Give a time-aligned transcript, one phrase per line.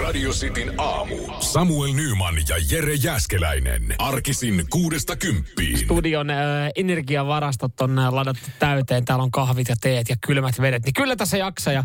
[0.00, 1.16] Radio Cityn aamu.
[1.40, 3.94] Samuel Nyman ja Jere Jäskeläinen.
[3.98, 5.78] Arkisin kuudesta kymppiin.
[5.78, 6.36] Studion äh,
[6.76, 9.04] energiavarastot on äh, ladattu täyteen.
[9.04, 10.84] Täällä on kahvit ja teet ja kylmät vedet.
[10.84, 11.72] Niin kyllä tässä jaksaa.
[11.72, 11.84] Ja,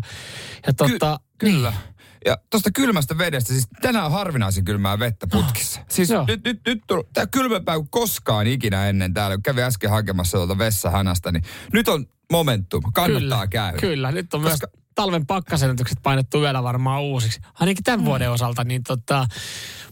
[0.66, 1.72] ja tota, Ky- kyllä.
[2.24, 5.80] Ja tuosta kylmästä vedestä, siis tänään on harvinaisen kylmää vettä putkissa.
[5.88, 6.24] Siis Joo.
[6.28, 6.82] nyt, nyt, nyt
[7.14, 9.38] tämä kylmempää kuin koskaan ikinä ennen täällä.
[9.44, 12.82] Kävin äsken hakemassa tuolta vessahänästä, niin nyt on momentum.
[12.94, 13.78] Kannattaa kyllä, käydä.
[13.78, 17.40] Kyllä, nyt on Koska- myös talven pakkasennätykset painettu vielä varmaan uusiksi.
[17.60, 19.26] Ainakin tämän vuoden osalta, niin tota,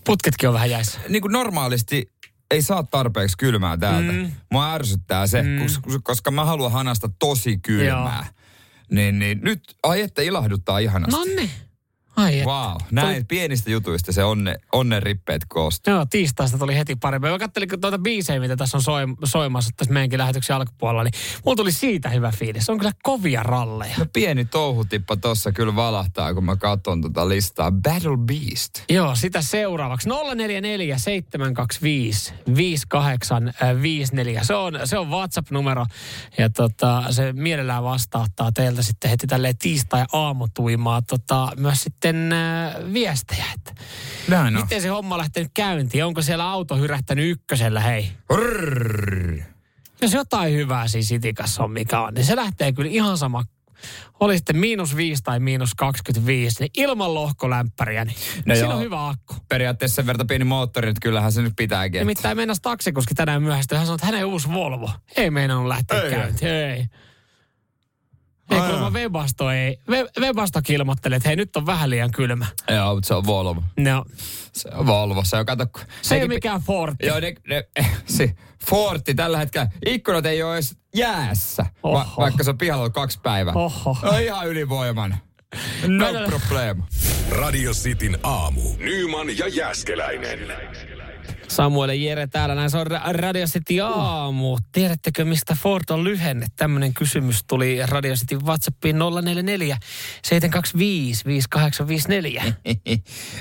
[0.05, 1.01] putketkin on vähän jäissä.
[1.09, 2.13] Niin kuin normaalisti
[2.51, 4.13] ei saa tarpeeksi kylmää täältä.
[4.13, 4.33] Mm.
[4.53, 5.63] Mua ärsyttää se, mm.
[5.63, 8.27] koska, koska mä haluan hanasta tosi kylmää.
[8.91, 11.16] Niin, niin nyt, ai että ilahduttaa ihanasti.
[11.16, 11.51] No niin.
[12.16, 12.43] Ai.
[12.45, 15.95] Wow, näin pienistä jutuista se onne, onnen rippeet koostuu.
[15.95, 17.29] Joo, tiistaista tuli heti parempi.
[17.29, 21.12] Mä kattelin tuota biisejä, mitä tässä on soim- soimassa tässä meidänkin lähetyksen alkupuolella, niin
[21.45, 22.66] mulla tuli siitä hyvä fiilis.
[22.66, 23.95] Se on kyllä kovia ralleja.
[23.98, 27.73] No pieni touhutippa tossa kyllä valahtaa, kun mä katson tota listaa.
[27.73, 28.83] Battle Beast.
[28.88, 30.09] Joo, sitä seuraavaksi.
[30.09, 34.45] 044 725 5854.
[34.45, 35.87] Se on, se on WhatsApp-numero.
[36.38, 43.45] Ja tota, se mielellään vastauttaa teiltä sitten heti tälleen tiistai-aamutuimaa tota, myös sitten äh, viestejä.
[43.54, 43.82] Että
[44.29, 44.62] Näin on.
[44.62, 46.04] miten se homma lähtenyt käyntiin?
[46.04, 48.13] Onko siellä auto hyrähtänyt ykkösellä, hei?
[48.35, 49.38] Rrrr.
[50.02, 53.45] Jos jotain hyvää siinä sitikassa on mikä on, niin se lähtee kyllä ihan sama.
[54.21, 58.76] Oli sitten miinus 5 tai miinus 25, niin ilman lohkolämpäriä, niin No no siinä joo.
[58.76, 59.35] on hyvä akku.
[59.48, 61.98] Periaatteessa sen verran pieni moottori, että kyllähän se nyt pitääkin.
[61.98, 63.76] Nimittäin mennäs taksikuski tänään myöhäistä.
[63.76, 64.91] Hän sanoi, että hänen uusi Volvo.
[65.16, 66.10] Ei meinannut lähteä Ei.
[66.10, 66.50] käyntiin.
[66.50, 66.87] Ei.
[68.50, 68.91] Ei, Ai kuulemma joo.
[69.03, 69.78] Webasto ei.
[69.91, 72.47] We- Webastokin ilmoittelee, että hei, nyt on vähän liian kylmä.
[72.71, 73.62] Joo, mutta se on Volvo.
[73.77, 74.05] No,
[74.53, 75.25] Se on Volvo.
[75.25, 76.94] Se on, kato, kun- se ei mikään Ford.
[77.03, 77.65] Joo, ne, ne,
[78.06, 78.34] se
[78.66, 83.21] Forti tällä hetkellä, ikkunat ei ole edes jäässä, va, vaikka se on pihalla ollut kaksi
[83.22, 83.55] päivää.
[83.55, 83.97] Oho.
[84.03, 85.16] On ihan ylivoiman.
[85.87, 86.83] No Mä- problem.
[87.31, 88.60] Radio Cityn aamu.
[88.78, 90.38] Nyman ja Jäskeläinen.
[91.56, 94.59] Samuel Jere täällä, näin se on Ra- Radio City aamu.
[94.72, 96.47] Tiedättekö, mistä Ford on lyhenne?
[96.56, 99.76] Tämmöinen kysymys tuli Radio City WhatsAppiin 044
[100.22, 102.44] 725 5854.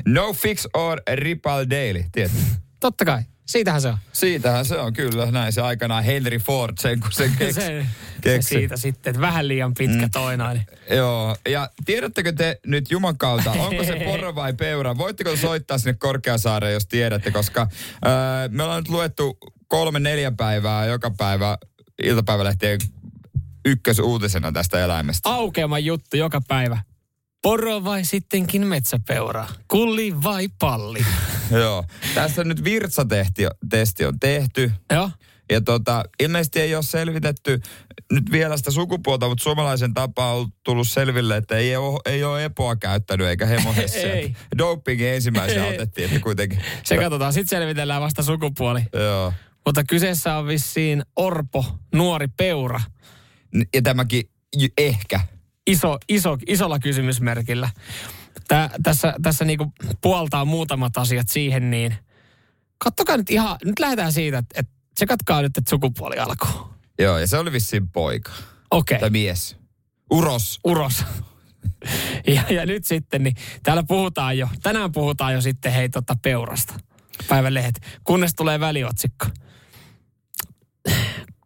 [0.08, 2.38] no fix or Ripple Daily, tiedätkö?
[2.80, 3.98] Totta kai, siitähän se on.
[4.14, 7.54] Siitähän se on kyllä, näin se aikanaan Henry Ford sen, kun sen keksi.
[7.54, 7.86] se, se
[8.22, 8.50] keksi.
[8.50, 10.12] siitä sitten, että vähän liian pitkä mm.
[10.12, 10.66] toinainen.
[10.90, 14.98] Joo, ja tiedättekö te nyt Juman kautta, onko se poro vai peura?
[14.98, 17.68] Voitteko soittaa sinne Korkeasaareen, jos tiedätte, koska
[18.06, 18.12] öö,
[18.50, 21.58] me ollaan nyt luettu kolme neljä päivää joka päivä
[22.04, 22.80] iltapäivälehtien
[23.66, 25.30] ykkösuutisena tästä eläimestä.
[25.30, 26.82] Aukeama juttu joka päivä.
[27.46, 29.48] Poro vai sittenkin metsäpeura?
[29.68, 31.06] Kulli vai palli?
[31.62, 31.84] Joo.
[32.16, 34.72] Tässä nyt virtsatesti testi on tehty.
[34.92, 35.10] Joo.
[35.52, 37.62] Ja tota, ilmeisesti ei ole selvitetty
[38.12, 42.46] nyt vielä sitä sukupuolta, mutta suomalaisen tapa on tullut selville, että ei ole, ei ole
[42.46, 44.14] epoa käyttänyt eikä hemohessia.
[44.14, 44.36] Ei.
[44.58, 46.62] Dopingin ensimmäisenä otettiin, että kuitenkin.
[46.84, 48.82] Se katsotaan, sitten selvitellään vasta sukupuoli.
[48.94, 49.34] Joo.
[49.66, 52.82] Mutta kyseessä on vissiin Orpo, nuori peura.
[53.74, 54.30] Ja tämäkin
[54.78, 55.35] ehkä.
[55.68, 57.70] Iso, iso, isolla kysymysmerkillä.
[58.48, 61.96] Tää, tässä tässä niinku puoltaa muutamat asiat siihen, niin
[62.78, 66.70] kattokaa nyt ihan, nyt lähdetään siitä, että, että se katkaa nyt, että sukupuoli alkuu.
[67.00, 68.32] Joo, ja se oli vissiin poika.
[68.72, 69.00] Okei.
[69.00, 69.58] Tai mies.
[70.12, 70.60] Uros.
[70.64, 71.04] uros.
[72.28, 76.74] Ja, ja nyt sitten, niin täällä puhutaan jo, tänään puhutaan jo sitten hei tota peurasta.
[77.28, 77.82] Päivän lehdet.
[78.04, 79.26] Kunnes tulee väliotsikko.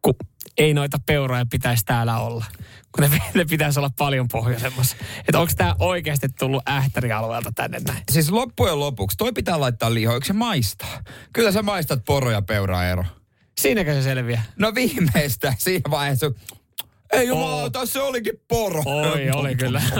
[0.02, 0.16] Kun
[0.58, 2.46] ei noita peuroja pitäisi täällä olla.
[2.96, 4.98] Kun ne, ne pitäisi olla paljon pohjoisemmassa.
[5.20, 8.04] Että onko tämä oikeasti tullut ähtärialueelta tänne näin?
[8.12, 11.04] Siis loppujen lopuksi, toi pitää laittaa eikö se maistaa?
[11.34, 13.06] Kyllä sä maistat poro ja peuraa ero.
[13.62, 14.44] Siinäkö se selviää?
[14.60, 16.32] No viimeistään siinä vaiheessa.
[17.12, 17.86] Ei jumalauta, Oo.
[17.86, 18.84] se olikin poro.
[18.86, 19.82] Oi, oli kyllä.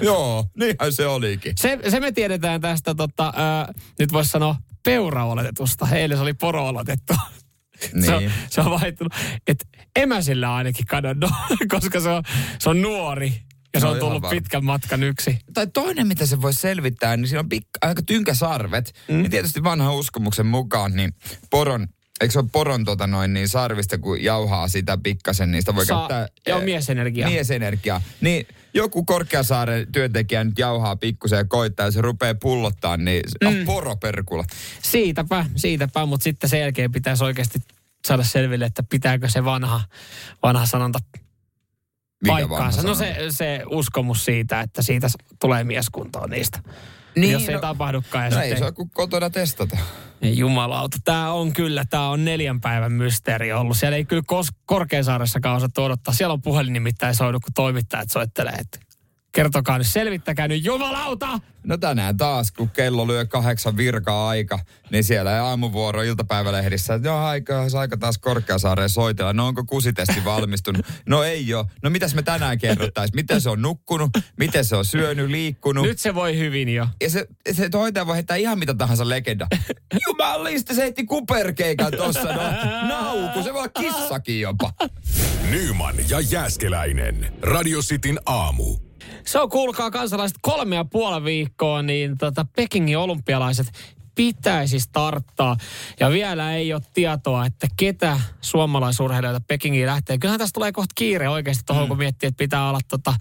[0.00, 0.44] Joo.
[0.56, 1.52] Niinhän se olikin.
[1.56, 5.88] Se, se me tiedetään tästä, tota, ää, nyt voisi sanoa, peura-oletetusta.
[5.92, 7.14] Eilen se oli poro-oletettu.
[8.06, 8.32] Se, on, Niin.
[8.50, 9.12] se on vaihtunut.
[9.46, 9.64] Että
[9.96, 11.30] emäsillä on ainakin kadonnut,
[11.74, 12.22] koska se on,
[12.58, 13.42] se on nuori.
[13.74, 14.30] Ja se No on tullut varma.
[14.30, 15.38] pitkän matkan yksi.
[15.54, 18.92] Tai toinen, mitä se voi selvittää, niin siinä on pik- aika tynkäsarvet.
[19.08, 19.16] Mm.
[19.16, 21.14] Niin tietysti vanhan uskomuksen mukaan, niin
[21.50, 21.86] poron,
[22.20, 25.86] eikö se ole poron tota noin, niin sarvista, kun jauhaa sitä pikkasen, niin sitä voi
[25.86, 26.28] Saa- käyttää...
[26.46, 27.30] joo, eh, miesenergiaa.
[27.30, 28.02] Miesenergiaa.
[28.20, 33.46] Niin joku Korkeasaaren työntekijä nyt jauhaa pikkusen ja koittaa, ja se rupeaa pullottaa, niin mm.
[33.48, 34.44] on poroperkula.
[34.82, 37.58] Siitäpä, siitäpä, mutta sitten sen jälkeen pitäisi oikeasti
[38.06, 39.80] saada selville, että pitääkö se vanha,
[40.42, 40.98] vanha sanonta
[42.22, 42.82] Mikä paikkaansa.
[42.82, 43.20] vanha No sanonta?
[43.20, 45.08] se, se uskomus siitä, että siitä
[45.40, 46.58] tulee mieskuntoon niistä.
[47.20, 48.24] Niin, Jos ei no- tapahdukaan.
[48.24, 49.76] Ja No sitten, ei se ole kuin kotona testata.
[50.20, 53.76] Niin Jumalauta, tämä on kyllä, tämä on neljän päivän mysteeri ollut.
[53.76, 56.14] Siellä ei kyllä kos- Korkeasaaressakaan osattu odottaa.
[56.14, 58.78] Siellä on puhelin nimittäin soinut, kun toimittajat soittelee, että
[59.38, 61.40] Kertokaa nyt, selvittäkää nyt, jumalauta!
[61.64, 64.58] No tänään taas, kun kello lyö kahdeksan virkaa aika,
[64.90, 69.32] niin siellä ei aamuvuoro iltapäivälehdissä, että joo, aika, aika taas Korkeasaareen soitella.
[69.32, 70.86] No onko kusitesti valmistunut?
[71.06, 71.66] No ei ole.
[71.82, 73.16] No mitäs me tänään kerrottaisiin?
[73.16, 74.10] Miten se on nukkunut?
[74.36, 75.86] Miten se on syönyt, liikkunut?
[75.86, 76.86] Nyt se voi hyvin jo.
[77.00, 79.46] Ja se, se hoitaja voi heittää ihan mitä tahansa legenda.
[80.06, 82.32] Jumalista, se heitti kuperkeikan tossa.
[82.32, 82.42] No,
[82.88, 84.72] nauku, se voi kissakin jopa.
[85.50, 87.32] Nyman ja Jääskeläinen.
[87.42, 88.87] Radio Cityn aamu.
[89.24, 93.66] Se on, kuulkaa kansalaiset, kolme ja puoli viikkoa, niin tota Pekingin olympialaiset
[94.18, 95.56] pitäisi starttaa.
[96.00, 100.18] Ja vielä ei ole tietoa, että ketä suomalaisurheilijoita Pekingiin lähtee.
[100.18, 101.88] Kyllähän tästä tulee kohta kiire oikeasti tuohon, mm.
[101.88, 103.14] kun miettii, että pitää olla tota,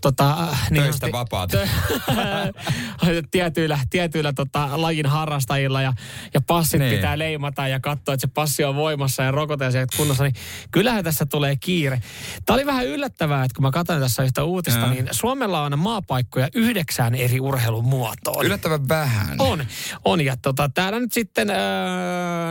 [0.00, 1.58] tota, äh, niin Töistä vapaata.
[3.30, 5.92] tietyillä, tietyillä tota, lajin harrastajilla ja,
[6.34, 6.94] ja passit niin.
[6.94, 10.34] pitää leimata ja katsoa, että se passi on voimassa ja rokote ja kunnossa, niin
[10.70, 12.02] kyllähän tässä tulee kiire.
[12.46, 14.90] Tämä oli vähän yllättävää, että kun mä katsoin tässä yhtä uutista, ja.
[14.90, 18.46] niin Suomella on maapaikkoja yhdeksään eri urheilumuotoon.
[18.46, 19.36] Yllättävän vähän.
[19.38, 19.66] On,
[20.04, 21.56] on ja tota, täällä nyt sitten öö,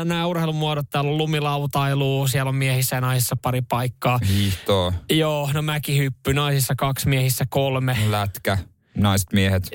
[0.05, 4.19] nämä urheilumuodot, täällä on lumilautailu, siellä on miehissä ja naisissa pari paikkaa.
[4.27, 4.93] Hiihtoa.
[5.09, 7.97] Joo, no mäkihyppy, naisissa kaksi, miehissä kolme.
[8.09, 8.57] Lätkä
[8.97, 9.69] naiset miehet.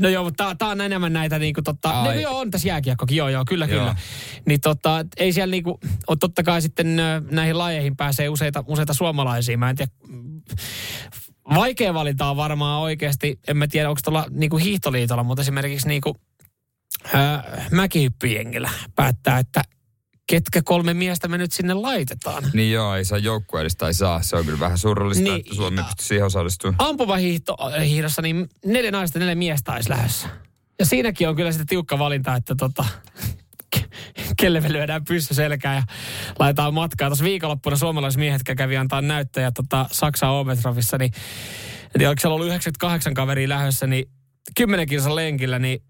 [0.00, 3.28] No joo, mutta tää on enemmän näitä niinku tota, no joo, on tässä jääkiekkokin, joo
[3.28, 3.78] joo, kyllä joo.
[3.78, 3.96] kyllä.
[4.46, 6.96] Niin tota, ei siellä niinku, on totta kai sitten
[7.30, 9.92] näihin lajeihin pääsee useita, useita suomalaisia, mä en tiedä,
[11.54, 16.16] vaikea valinta on varmaan oikeasti, en mä tiedä onko tuolla niinku hiihtoliitolla, mutta esimerkiksi niinku
[17.70, 19.62] mäkihyppyjengillä päättää, että
[20.26, 22.44] ketkä kolme miestä me nyt sinne laitetaan.
[22.52, 24.22] Niin joo, ei saa joukkueellista, ei saa.
[24.22, 26.76] Se on kyllä vähän surullista, niin, että Suomi pystyy siihen osallistumaan.
[26.78, 30.28] Ampuvahiihdossa niin neljä naista, neljä miestä olisi lähdössä.
[30.78, 32.84] Ja siinäkin on kyllä sitten tiukka valinta, että tota,
[34.40, 35.82] kelle me lyödään pyssy selkään ja
[36.38, 37.08] laitetaan matkaa.
[37.08, 41.12] Tuossa viikonloppuna suomalaismiehet kävi antaa näyttöjä tota Saksan Ometrofissa, niin
[41.84, 44.08] en tiedä, oliko siellä ollut 98 kaveria lähdössä, niin
[44.56, 45.82] 10 kilsan lenkillä, niin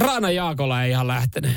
[0.00, 1.52] Raana Jaakola ei ihan lähtenyt.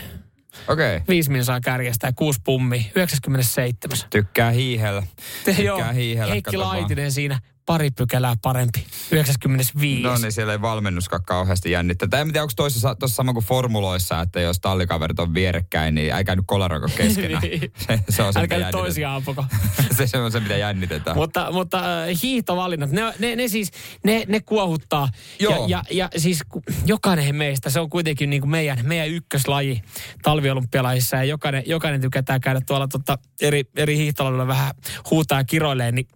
[0.68, 0.95] Okei.
[0.95, 1.07] Okay.
[1.09, 2.91] Viisi min saa kärjestä ja kuusi pummi.
[2.95, 3.97] 97.
[4.09, 5.03] Tykkää hiihellä.
[5.45, 6.33] Tykkää Joo, hiihellä.
[6.33, 7.39] Heikki Laitinen siinä
[7.69, 8.86] pari pykälää parempi.
[9.12, 10.01] 95.
[10.01, 12.07] No niin, siellä ei valmennuska kauheasti jännittää.
[12.07, 16.36] Tai en tiedä, onko tuossa sama kuin formuloissa, että jos tallikaverit on vierekkäin, niin älkää
[16.36, 17.42] nyt kolaroko keskenään.
[17.44, 17.62] niin.
[17.88, 19.45] se, se on se, älkää nyt toisiaan ampuko.
[20.06, 21.18] se, on se, mitä jännitetään.
[21.18, 23.71] mutta, mutta äh, hiihtovalinnat, ne, ne, ne siis,
[24.04, 25.10] ne, ne kuohuttaa.
[25.39, 25.54] Joo.
[25.54, 26.39] Ja, ja, ja siis
[26.86, 29.81] jokainen meistä, se on kuitenkin niin kuin meidän, meidän ykköslaji
[30.24, 31.18] talviolympialaisissa.
[31.18, 34.75] Ja jokainen, jokainen tykätään käydä tuolla tota, eri, eri hiihtolailla vähän
[35.12, 36.07] huutaa ja kiroilee, niin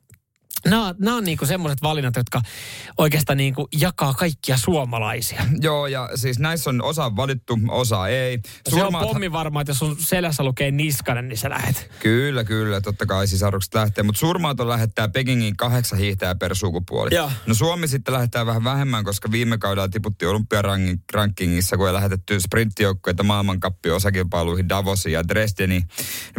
[0.65, 2.42] Nämä, nämä on niinku semmoiset valinnat, jotka
[2.98, 5.45] oikeastaan niinku jakaa kaikkia suomalaisia.
[5.62, 8.39] Joo, ja siis näissä on osa valittu, osa ei.
[8.69, 8.92] Surmaat...
[8.92, 11.92] Se on pommi varma, että jos sun selässä lukee niskanen, niin sä lähet.
[12.00, 12.81] Kyllä, kyllä.
[12.81, 14.04] Totta kai sisarukset lähtee.
[14.04, 17.16] Mutta surmaaton lähettää Pekingin kahdeksan hiihtäjää per sukupuoli.
[17.16, 17.31] Ja.
[17.45, 23.24] No Suomi sitten lähettää vähän vähemmän, koska viime kaudella tiputti olympiarankingissa, kun ei lähetetty sprinttijoukkueita
[23.24, 25.83] maailmankappi osakilpailuihin Davosiin ja Dresdeniin.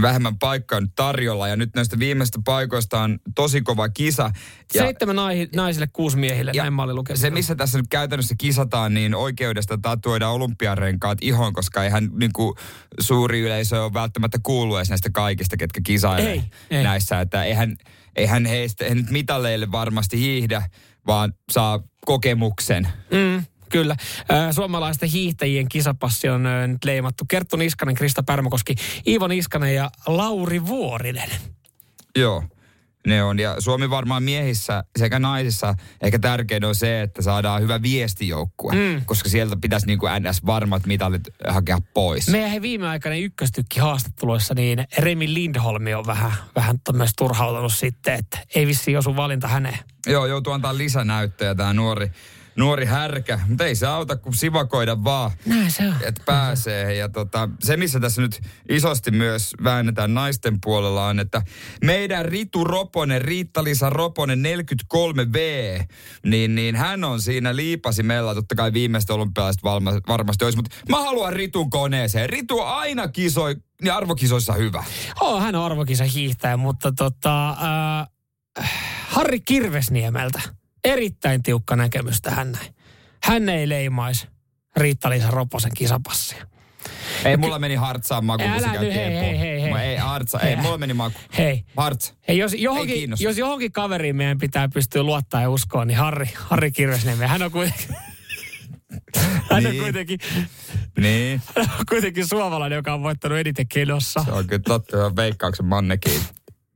[0.03, 4.31] Vähemmän paikkaa nyt tarjolla, ja nyt näistä viimeistä paikoista on tosi kova kisa kisa.
[4.75, 5.17] Ja, Seitsemän
[5.57, 7.21] naisille, kuusi miehille, ja näin mä olin lukenut.
[7.21, 12.55] Se, missä tässä nyt käytännössä kisataan, niin oikeudesta tatuoida olympiarenkaat ihon, koska eihän niin kuin,
[13.01, 16.83] suuri yleisö ole välttämättä kuullut edes näistä kaikista, ketkä kisailee ei, ei.
[16.83, 17.21] näissä.
[17.21, 17.77] Että eihän,
[18.17, 20.63] eihän heistä, he nyt mitalleille varmasti hiihdä,
[21.07, 22.89] vaan saa kokemuksen.
[23.11, 23.45] Mm.
[23.71, 23.97] Kyllä.
[24.51, 27.25] Suomalaisten hiihtäjien kisapassi on nyt leimattu.
[27.29, 28.75] Kerttu Niskanen, Krista Pärmäkoski,
[29.07, 31.31] Iivo Niskanen ja Lauri Vuorinen.
[32.17, 32.45] Joo.
[33.07, 37.83] Ne on, ja Suomi varmaan miehissä sekä naisissa ehkä tärkein on se, että saadaan hyvä
[37.83, 39.05] viestijoukkue, mm.
[39.05, 42.29] koska sieltä pitäisi niin kuin NS varmat mitallit hakea pois.
[42.29, 48.15] Meidän he viime aikana ykköstykki haastatteluissa, niin Remi Lindholmi on vähän, vähän myös turhautunut sitten,
[48.15, 49.79] että ei vissi osu valinta häneen.
[50.07, 52.11] Joo, joutuu antaa lisänäyttöjä tämä nuori
[52.57, 55.31] nuori härkä, mutta ei se auta kuin sivakoida vaan.
[56.01, 56.95] Että pääsee.
[56.95, 61.43] Ja tota, se, missä tässä nyt isosti myös väännetään naisten puolella on, että
[61.85, 65.39] meidän Ritu Roponen, Riitta-Liisa Roponen 43V,
[66.27, 68.35] niin, niin hän on siinä liipasimella.
[68.35, 69.63] Totta kai viimeistä olympialaiset
[70.09, 72.31] varmasti olisi, mutta mä haluan Ritun koneeseen.
[72.31, 74.85] Ritu aina kisoi, niin arvokisoissa hyvä.
[75.21, 78.09] Oh, hän on arvokisa hiihtäjä, mutta tota, äh,
[79.09, 80.41] Harri Kirvesniemeltä
[80.85, 82.75] erittäin tiukka näkemys tähän näin.
[83.25, 84.29] Hän ei leimaisi
[84.77, 86.47] Riitta-Liisa Roposen kisapassia.
[87.25, 89.73] Ei, mulla meni hartsaan maku, kun se käy hei, hei, hei, hei.
[89.83, 91.19] Ei, hartsa, ei, mulla meni maku.
[91.39, 91.65] Hei.
[91.77, 92.15] Harts.
[92.29, 96.73] Hei, jos johonkin, jos johonkin kaveriin meidän pitää pystyä luottaa ja uskoa, niin Harri, Harri
[96.73, 97.97] Kirvesniemi, hän on kuitenkin...
[99.51, 99.81] Hän niin.
[99.81, 100.19] on kuitenkin,
[100.99, 101.43] niin.
[101.57, 104.25] hän on kuitenkin suomalainen, joka on voittanut eniten kilossa.
[104.25, 106.21] Se on kyllä totta, veikkauksen mannekin.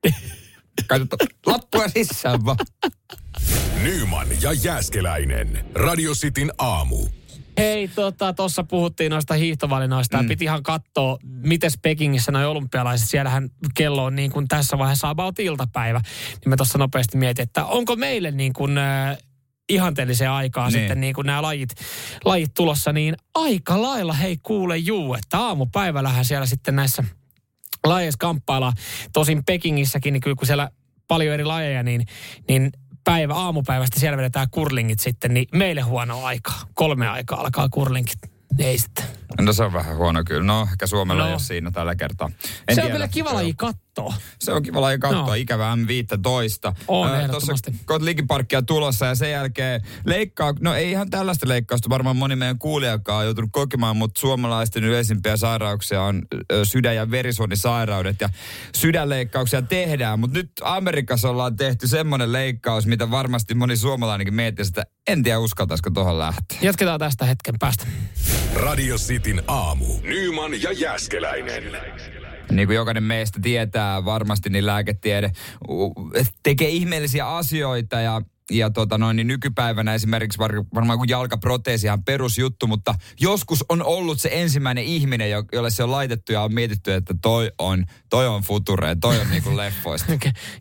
[0.86, 1.16] Katsota,
[1.46, 2.56] lappua sisään vaan.
[3.82, 5.64] Nyman ja Jääskeläinen.
[5.74, 7.06] Radio Cityn aamu.
[7.58, 10.22] Hei, tota, tuossa puhuttiin noista hiihtovalinnoista.
[10.22, 10.28] Mm.
[10.28, 15.38] Piti ihan katsoa, miten Pekingissä noi olympialaiset, siellähän kello on niin kuin tässä vaiheessa about
[15.38, 16.00] iltapäivä.
[16.30, 19.18] Niin mä tuossa nopeasti mietin, että onko meille niin kuin, äh,
[19.68, 20.72] ihanteelliseen aikaa niin.
[20.72, 21.70] sitten niin kuin nämä lajit,
[22.24, 27.04] lajit tulossa, niin aika lailla hei kuule juu, että aamupäivällähän siellä sitten näissä
[27.88, 28.72] lajeissa kamppailla.
[29.12, 30.70] Tosin Pekingissäkin, niin kyllä kun siellä
[31.08, 32.06] paljon eri lajeja, niin,
[32.48, 32.70] niin
[33.04, 36.60] päivä, aamupäivästä siellä vedetään kurlingit sitten, niin meille huono aikaa.
[36.74, 38.18] Kolme aikaa alkaa kurlingit.
[38.58, 39.04] Ei sitten.
[39.40, 40.42] No se on vähän huono kyllä.
[40.42, 41.28] No ehkä Suomella no.
[41.28, 42.30] ei ole siinä tällä kertaa.
[42.68, 44.14] En se on kyllä kiva laji katsoa.
[44.38, 45.26] Se on kiva laji katsoa.
[45.26, 45.34] No.
[45.34, 46.74] Ikävä M15.
[46.88, 47.52] On äh, Tuossa
[47.84, 53.18] Kotlikiparkkia tulossa ja sen jälkeen leikkaa, no ei ihan tällaista leikkausta varmaan moni meidän kuulijakaan
[53.18, 56.22] on joutunut kokemaan, mutta suomalaisten yleisimpiä sairauksia on
[56.64, 58.28] sydän- ja verisuonisairaudet ja
[58.76, 64.86] sydänleikkauksia tehdään, mutta nyt Amerikassa ollaan tehty semmoinen leikkaus, mitä varmasti moni suomalainenkin miettii, että
[65.08, 66.58] en tiedä uskaltaisiko tuohon lähteä.
[66.62, 67.86] Jatketaan tästä hetken päästä.
[68.54, 69.86] Radio Cityn aamu.
[70.02, 71.62] Nyman ja Jäskeläinen.
[72.50, 75.32] Niin kuin jokainen meistä tietää varmasti, niin lääketiede
[76.42, 82.04] tekee ihmeellisiä asioita ja ja tota noin, niin nykypäivänä esimerkiksi var, varmaan kuin jalkaproteesi on
[82.04, 86.92] perusjuttu, mutta joskus on ollut se ensimmäinen ihminen, jolle se on laitettu ja on mietitty,
[86.92, 90.12] että toi on, toi on future, toi on niinku leffoista.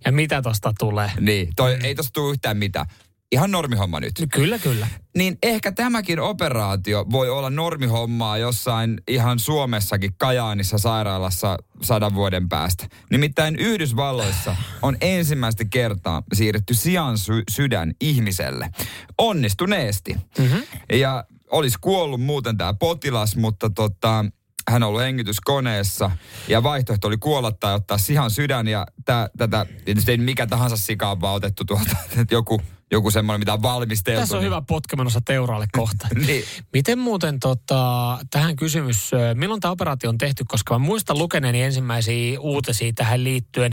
[0.06, 1.12] ja mitä tosta tulee?
[1.20, 2.86] Niin, toi, ei tosta tule yhtään mitään
[3.32, 4.14] ihan normihomma nyt.
[4.34, 4.88] Kyllä, kyllä.
[5.18, 12.88] Niin ehkä tämäkin operaatio voi olla normihommaa jossain ihan Suomessakin Kajaanissa sairaalassa sadan vuoden päästä.
[13.12, 18.70] Nimittäin Yhdysvalloissa on ensimmäistä kertaa siirretty sian sy- sydän ihmiselle.
[19.18, 20.16] Onnistuneesti.
[20.38, 20.64] Mm-hmm.
[20.94, 24.26] Ja olisi kuollut muuten tämä potilas, mutta tota,
[24.70, 26.12] hän on ollut hengityskoneessa
[26.48, 29.66] ja vaihtoehto oli kuolla tai ottaa sihan sydän ja tää, tätä,
[30.08, 34.20] ei mikä tahansa sikaa vaan otettu tuolta, että joku joku semmoinen, mitä on valmisteltu.
[34.20, 34.46] Tässä on niin...
[34.46, 36.08] hyvä potkemenossa teuraalle kohta.
[36.28, 36.44] niin.
[36.74, 42.40] Miten muuten tota, tähän kysymys, milloin tämä operaatio on tehty, koska mä muistan lukeneeni ensimmäisiä
[42.40, 43.72] uutisia tähän liittyen,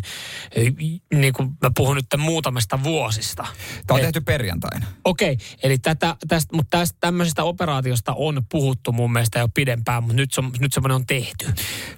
[1.15, 3.47] niin kuin mä puhun nyt muutamasta vuosista.
[3.87, 4.87] Tämä on Et, tehty perjantaina.
[5.05, 10.03] Okei, okay, eli tätä, tästä, mutta tästä tämmöisestä operaatiosta on puhuttu mun mielestä jo pidempään,
[10.03, 11.47] mutta nyt, se, nyt semmoinen on tehty.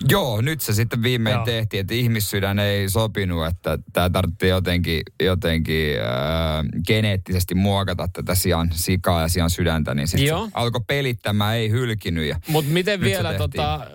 [0.08, 1.44] Joo, nyt se sitten viimein Joo.
[1.44, 8.70] tehtiin, että ihmissydän ei sopinut, että tämä tarvittiin jotenkin, jotenkin äh, geneettisesti muokata tätä sian
[8.72, 12.36] sikaa ja sian sydäntä, niin sitten alkoi pelittämään, ei hylkinyt.
[12.48, 13.86] Mutta miten vielä tota,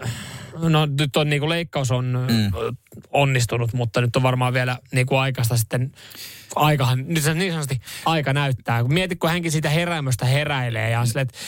[0.56, 2.78] no nyt on niinku leikkaus on mm.
[3.12, 5.92] onnistunut, mutta nyt on varmaan vielä niinku aikaista sitten
[6.56, 8.84] aikahan, nyt se niin sanotusti aika näyttää.
[8.84, 11.40] Mietit, kun hänkin siitä heräämöstä heräilee ja silleen, että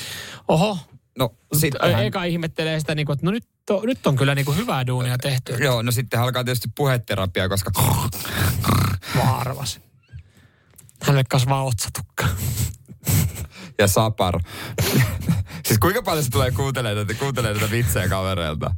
[0.47, 0.77] oho,
[1.19, 2.05] No, sitten hän...
[2.05, 4.87] Eka ihmettelee sitä, niin kuin, että no nyt, on, nyt on kyllä niin kuin hyvää
[4.87, 5.53] duunia tehty.
[5.53, 7.71] Joo, no sitten alkaa tietysti puheterapia, koska...
[9.17, 9.79] Varvas.
[11.03, 12.27] Hänelle kasvaa otsatukka.
[13.79, 14.39] ja sapar.
[15.65, 18.75] siis kuinka paljon se tulee kuuntelemaan tätä, kuuntelemaan tätä vitsejä kavereilta?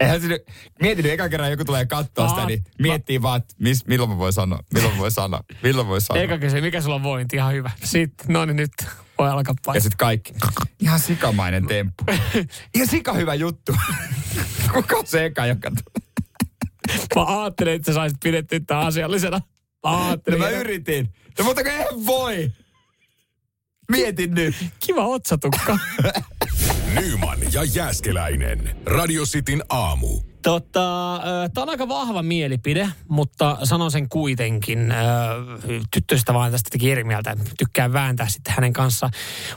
[0.00, 0.42] Eihän se nyt,
[0.80, 4.32] mietin eka kerran joku tulee katsoa sitä, niin miettii vaan, että mis, milloin mä voin
[4.32, 6.22] sanoa, milloin mä voin sanoa, milloin voi sanoa.
[6.22, 7.70] Eka kysy, mikä sulla on vointi, ihan hyvä.
[7.84, 8.72] Sitten, no niin nyt
[9.18, 9.76] voi alkaa paikka.
[9.76, 10.34] Ja sitten kaikki,
[10.80, 12.04] ihan sikamainen temppu.
[12.74, 13.76] Ihan sika hyvä juttu.
[14.72, 15.70] Kuka on se eka, joka
[17.14, 19.40] Mä ajattelin, että sä saisit pidettyä tämän asiallisena.
[19.84, 20.38] Ajattelin.
[20.38, 21.14] No mä yritin.
[21.38, 22.52] No mutta en voi.
[23.90, 24.54] Mietin nyt.
[24.86, 25.78] Kiva otsatukka.
[26.94, 28.76] Nyman ja Jääskeläinen.
[28.86, 30.20] Radio Cityn aamu.
[30.42, 31.20] Tota,
[31.54, 34.94] tämä on aika vahva mielipide, mutta sanon sen kuitenkin.
[35.90, 37.36] Tyttöistä vaan tästä teki eri mieltä.
[37.58, 39.12] Tykkään vääntää sitten hänen kanssaan.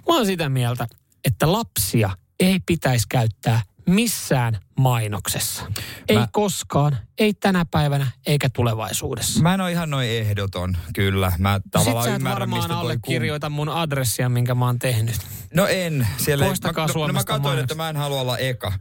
[0.08, 0.88] Mä oon sitä mieltä,
[1.26, 5.66] että lapsia ei pitäisi käyttää missään mainoksessa.
[6.10, 9.42] Ei mä, koskaan, ei tänä päivänä eikä tulevaisuudessa.
[9.42, 11.32] Mä en ole ihan noin ehdoton, kyllä.
[11.38, 13.56] Mä tavallaan Sit ymmärrän, varmaan allekirjoita kun...
[13.56, 15.16] mun adressia, minkä mä oon tehnyt.
[15.54, 16.08] No en.
[16.18, 18.74] Siellä Poistakaa ei, mä, no, no mä katsoin, että mä en halua olla eka.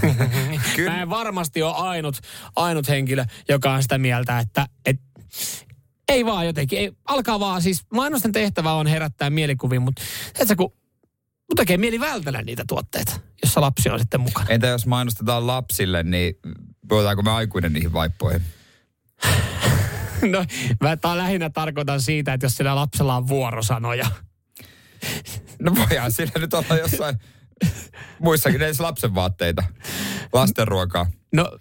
[0.76, 0.90] kyllä.
[0.90, 2.16] Mä en varmasti ole ainut,
[2.56, 5.10] ainut henkilö, joka on sitä mieltä, että, että
[6.08, 6.78] ei vaan jotenkin.
[6.78, 10.02] Ei, alkaa vaan, siis mainosten tehtävä on herättää mielikuvia, mutta
[10.38, 10.72] et kun
[11.50, 14.46] Mun tekee mieli vältellä niitä tuotteita, jossa lapsi on sitten mukana.
[14.48, 16.34] Entä jos mainostetaan lapsille, niin
[16.88, 18.42] voidaanko me aikuinen niihin vaippoihin?
[20.32, 20.44] no,
[20.80, 24.06] mä tää lähinnä tarkoitan siitä, että jos sillä lapsella on vuorosanoja.
[25.62, 27.16] no voihan sillä nyt olla jossain
[28.18, 29.62] muissakin edes lapsen vaatteita.
[30.32, 31.06] Lastenruokaa.
[31.32, 31.58] No,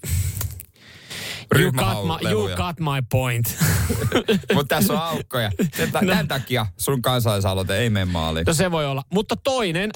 [1.59, 3.57] You got, my, you got my point.
[4.53, 5.51] Mutta tässä on aukkoja.
[5.77, 6.11] Tämän, no.
[6.11, 8.45] tämän takia sun kansalaisaloite ei mene maaliin.
[8.47, 9.03] No se voi olla.
[9.13, 9.91] Mutta toinen,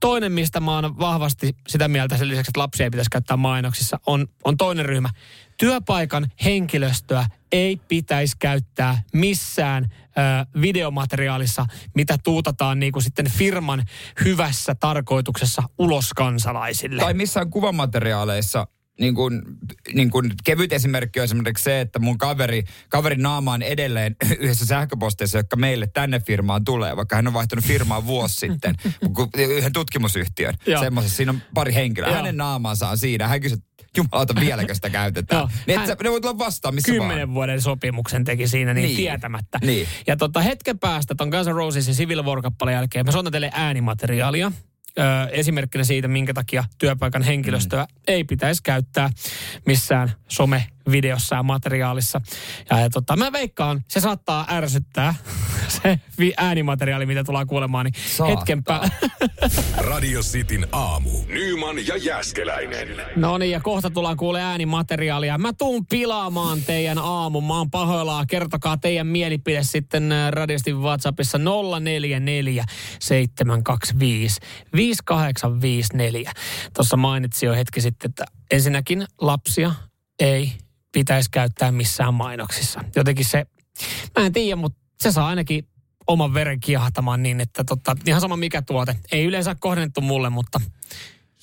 [0.00, 4.00] toinen, mistä mä oon vahvasti sitä mieltä sen lisäksi, että lapsia ei pitäisi käyttää mainoksissa,
[4.06, 5.08] on, on toinen ryhmä.
[5.58, 13.84] Työpaikan henkilöstöä ei pitäisi käyttää missään ö, videomateriaalissa, mitä tuutataan niin kuin sitten firman
[14.24, 17.02] hyvässä tarkoituksessa ulos kansalaisille.
[17.02, 18.66] Tai missään kuvamateriaaleissa
[19.00, 19.42] niin kuin,
[19.94, 24.66] niin kuin kevyt esimerkki on esimerkiksi se, että mun kaveri, kaverin naama on edelleen yhdessä
[24.66, 28.74] sähköposteissa, jotka meille tänne firmaan tulee, vaikka hän on vaihtanut firmaa vuosi sitten,
[29.38, 30.54] yhden tutkimusyhtiön.
[30.80, 32.12] Semmoisessa, siinä on pari henkilöä.
[32.12, 33.28] Hänen naamansa on siinä.
[33.28, 33.58] Hän kysyi,
[33.96, 35.42] jumalauta vieläkö sitä käytetään.
[35.42, 37.34] no, niin, hän, ne voi tulla vastaan missä Kymmenen vaan.
[37.34, 38.96] vuoden sopimuksen teki siinä niin, niin.
[38.96, 39.58] tietämättä.
[39.62, 39.86] Niin.
[40.06, 44.52] Ja tota, hetken päästä ton Guns N' Rosesin Civil War-kappaleen jälkeen mä soitan teille äänimateriaalia
[45.30, 47.88] esimerkkinä siitä, minkä takia työpaikan henkilöstöä mm.
[48.06, 49.10] ei pitäisi käyttää
[49.66, 50.12] missään
[50.88, 52.20] some-videossa ja materiaalissa.
[52.70, 55.14] Ja, ja tota, mä veikkaan, se saattaa ärsyttää
[55.82, 56.00] se
[56.36, 58.36] äänimateriaali, mitä tullaan kuulemaan, niin saattaa.
[58.36, 58.96] hetken päästä.
[59.90, 61.10] Radio Cityn aamu.
[61.28, 62.88] Nyman ja Jäskeläinen.
[63.16, 65.38] No niin, ja kohta tullaan kuule äänimateriaalia.
[65.38, 67.44] Mä tuun pilaamaan teidän aamun.
[67.44, 68.26] Mä oon pahoillaan.
[68.26, 71.38] Kertokaa teidän mielipide sitten Radiostin WhatsAppissa
[71.78, 72.64] 044
[73.00, 74.40] 725
[74.74, 76.32] 5854.
[76.74, 79.74] Tuossa mainitsin jo hetki sitten, että ensinnäkin lapsia
[80.20, 80.52] ei
[80.92, 82.80] pitäisi käyttää missään mainoksissa.
[82.96, 83.46] Jotenkin se,
[84.18, 85.68] mä en tiedä, mutta se saa ainakin
[86.06, 88.96] oman veren kiehahtamaan niin, että totta, ihan sama mikä tuote.
[89.12, 90.60] Ei yleensä kohdennettu mulle, mutta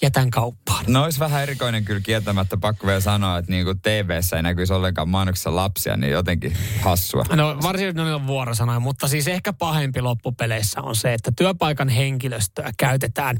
[0.01, 0.85] jätän kauppaan.
[0.87, 4.73] No olisi vähän erikoinen kyllä kieltämättä pakko vielä sanoa, että niin kuin TV-ssä ei näkyisi
[4.73, 7.25] ollenkaan mainoksessa lapsia, niin jotenkin hassua.
[7.35, 12.71] No varsinkin ne on vuorosanoja, mutta siis ehkä pahempi loppupeleissä on se, että työpaikan henkilöstöä
[12.77, 13.37] käytetään,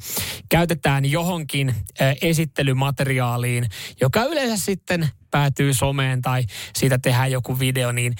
[0.50, 3.69] käytetään johonkin äh, esittelymateriaaliin,
[4.01, 8.13] joka yleensä sitten päätyy someen tai siitä tehdään joku video, niin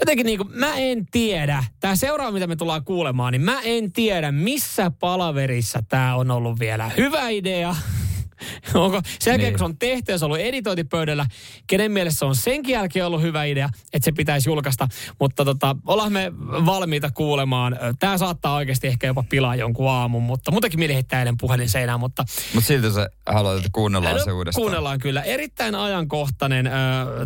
[0.00, 3.92] jotenkin niin kuin, mä en tiedä, tämä seuraava mitä me tullaan kuulemaan, niin mä en
[3.92, 6.90] tiedä missä palaverissa tämä on ollut vielä.
[6.96, 7.76] Hyvä idea
[8.74, 9.52] Onko sen jälkeen, niin.
[9.52, 11.26] kun se on tehty ja se on ollut editointipöydällä,
[11.66, 14.88] kenen mielessä on senkin jälkeen ollut hyvä idea, että se pitäisi julkaista.
[15.20, 16.32] Mutta tota, ollaan me
[16.66, 17.78] valmiita kuulemaan.
[17.98, 22.00] Tämä saattaa oikeasti ehkä jopa pilaa jonkun aamun, mutta muutenkin mieli heittää eilen puhelin seinään.
[22.00, 24.62] Mutta Mut silti se haluat, että kuunnellaan no, se uudestaan.
[24.62, 25.22] Kuunnellaan kyllä.
[25.22, 26.66] Erittäin ajankohtainen.
[26.66, 26.72] Äh,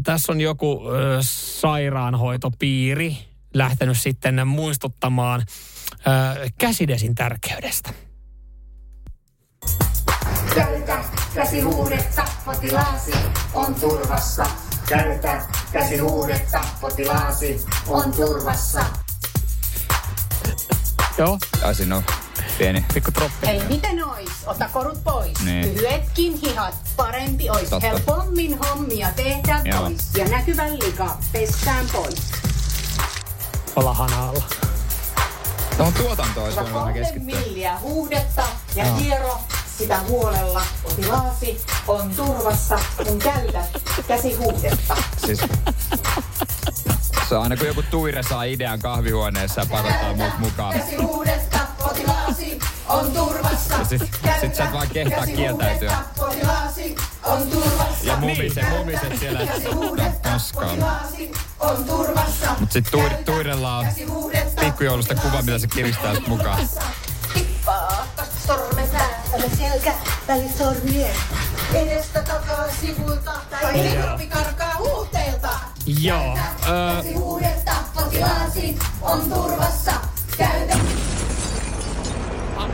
[0.05, 3.16] tässä on joku äh, sairaanhoitopiiri
[3.55, 5.40] lähtenyt sitten muistuttamaan
[6.09, 7.90] äh, käsidesin tärkeydestä.
[10.57, 13.12] Käytä käsihuudetta, potilaasi
[13.55, 14.47] on turvassa.
[14.88, 15.42] Käytä
[15.73, 18.85] käsihuudetta, potilaasi on turvassa.
[21.19, 21.38] Joo.
[21.62, 22.03] Ja siinä on
[22.59, 22.85] pieni.
[22.95, 23.47] Pikku troppi.
[23.47, 24.31] Hei, miten ois?
[24.47, 25.45] Ota korut pois.
[25.45, 25.75] Niin.
[25.75, 26.75] Lyhyetkin hihat.
[26.97, 27.71] Parempi ois.
[27.71, 27.87] Totta.
[27.87, 29.81] Helpommin hommia tehdä Joo.
[29.81, 30.14] pois.
[30.16, 32.33] Ja näkyvän lika pestään pois.
[33.77, 34.65] Olla hanalla.
[35.76, 37.40] Tuotantoon olisi Ota voinut vähän keskittyä.
[37.40, 38.42] milliä huudetta
[38.74, 38.96] ja Joo.
[38.96, 39.38] hiero
[39.78, 40.62] sitä huolella.
[40.82, 44.96] Potilaasi on turvassa, kun käytät käsihuudetta.
[45.26, 45.40] Siis,
[47.28, 50.80] se on aina kun joku tuire saa idean kahvihuoneessa ja pakottaa muut mukaan.
[50.80, 52.58] Käsihuudetta, potilaasi
[52.88, 53.75] on turvassa.
[53.75, 55.96] Ja sit- sit sä et vaan kehtaa kieltäytyä.
[56.16, 58.05] Potilaasi on turvassa.
[58.05, 59.40] Ja mumiset, mumiset siellä,
[60.22, 60.70] paskaa.
[61.61, 62.51] on turvassa.
[62.61, 63.87] Mut sit tuir, tuirella on
[64.61, 66.68] pikkujoulusta kuva, mitä se kiristää sit mukaan.
[67.35, 68.07] Tippaa
[68.46, 69.94] sormet päälle selkä
[70.29, 71.16] välisormien.
[71.75, 75.49] Edestä takaa sivulta tai hirvi karkaa huuteelta.
[75.87, 76.38] Joo.
[76.68, 79.92] Öö, Käsihuudetta, potilaasi on turvassa.
[80.38, 80.77] Käytä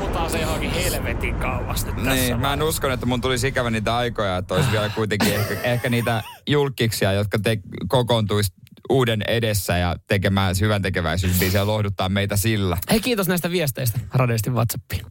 [0.02, 2.10] ammutaan se johonkin helvetin kauas nyt tässä.
[2.10, 5.60] Niin, mä en uskon, että mun tulisi ikävä niitä aikoja, että olisi vielä kuitenkin ehkä,
[5.62, 8.52] ehkä niitä julkiksia, jotka te, kokoontuisi
[8.90, 12.76] uuden edessä ja tekemään hyvän tekeväisyysbiisiä ja lohduttaa meitä sillä.
[12.90, 15.06] Hei, kiitos näistä viesteistä radioistin WhatsAppiin.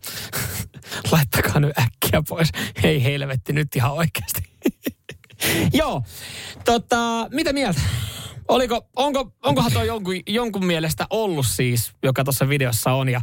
[1.11, 2.49] Laittakaa nyt äkkiä pois.
[2.83, 4.43] Hei helvetti, nyt ihan oikeasti.
[5.79, 6.03] Joo,
[6.65, 7.81] tota, mitä mieltä?
[8.47, 13.21] Oliko, onko, onkohan tuo jonkun, jonkun mielestä ollut siis, joka tuossa videossa on ja,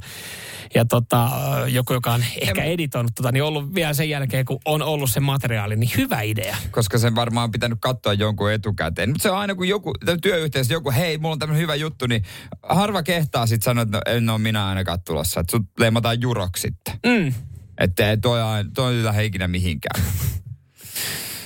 [0.75, 1.31] ja tota,
[1.67, 5.21] joku, joka on ehkä editoinut tota, niin ollut vielä sen jälkeen, kun on ollut se
[5.21, 6.57] materiaali, niin hyvä idea.
[6.71, 9.09] Koska sen varmaan on pitänyt katsoa jonkun etukäteen.
[9.09, 12.07] Mutta se on aina kun joku, tai työyhteisössä joku, hei, mulla on tämmöinen hyvä juttu,
[12.07, 12.23] niin
[12.63, 15.41] harva kehtaa sitten sanoa, että no, en ole minä ainakaan tulossa.
[15.41, 16.95] Että sut leimataan juroksi sitten.
[17.07, 17.35] Mm.
[17.81, 18.41] Että toi,
[18.75, 20.05] toi ei lähde ikinä mihinkään.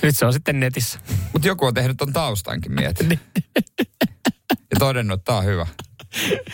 [0.03, 0.99] Nyt se on sitten netissä.
[1.33, 3.09] Mutta joku on tehnyt ton taustankin mietin.
[4.71, 5.67] ja todennut, että tää on hyvä.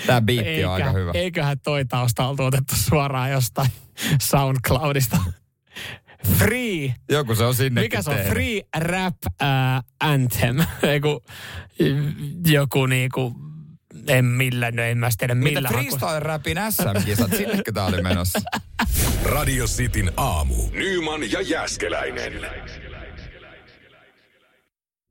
[0.08, 1.12] Tää biitti on aika hyvä.
[1.14, 3.70] Eiköhän toi tausta oltu otettu suoraan jostain
[4.22, 5.18] SoundCloudista.
[6.38, 6.96] Free.
[7.10, 7.82] Joku se on sinne.
[7.82, 8.18] Mikä se on?
[8.18, 10.58] Free Rap uh, Anthem.
[10.84, 11.24] Eiku,
[12.48, 13.36] joku niinku
[14.08, 15.74] en millään, no en mä tiedä Mitä millään.
[15.74, 18.40] freestyle rapin SM-kisat, sinnekö tää oli menossa?
[19.24, 20.56] Radio Cityn aamu.
[20.72, 22.34] Nyman ja Jäskeläinen.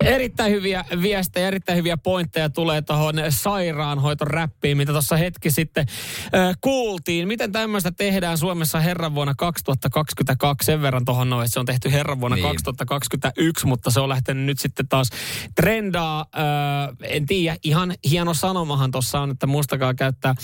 [0.04, 5.87] Erittäin hyviä viestejä, erittäin hyviä pointteja tulee tuohon sairaanhoitoräppiin, mitä tuossa hetki sitten
[6.34, 7.28] äh, kuultiin.
[7.28, 10.66] Miten tämmöistä tehdään Suomessa herran vuonna 2022?
[10.66, 12.48] Sen verran tuohon noin, se on tehty herran vuonna Niin.
[12.48, 15.11] 2021, mutta se on lähtenyt nyt sitten taas
[15.54, 16.20] trendaa.
[16.20, 20.34] Äh, en tiedä, ihan hieno sanomahan tuossa on, että muistakaa käyttää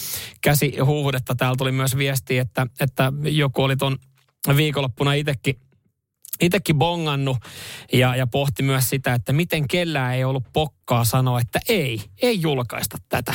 [0.41, 1.35] käsihuuhdetta.
[1.35, 3.99] Täällä tuli myös viesti, että, että joku oli ton
[4.57, 5.61] viikonloppuna itsekin
[6.41, 7.37] itsekin bongannut
[7.93, 12.41] ja, ja pohti myös sitä, että miten kellään ei ollut pokkaa sanoa, että ei, ei
[12.41, 13.35] julkaista tätä.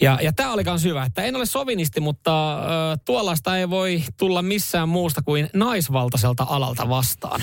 [0.00, 4.02] Ja, ja tämä oli myös hyvä, että en ole sovinisti, mutta äh, tuollaista ei voi
[4.16, 7.40] tulla missään muusta kuin naisvaltaiselta alalta vastaan.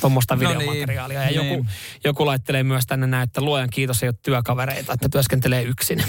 [0.00, 1.22] Tuommoista No niin, videomateriaalia.
[1.22, 1.68] Ja joku, niin.
[2.04, 6.02] joku laittelee myös tänne näin, että luojan kiitos ei ole työkavereita, että työskentelee yksin.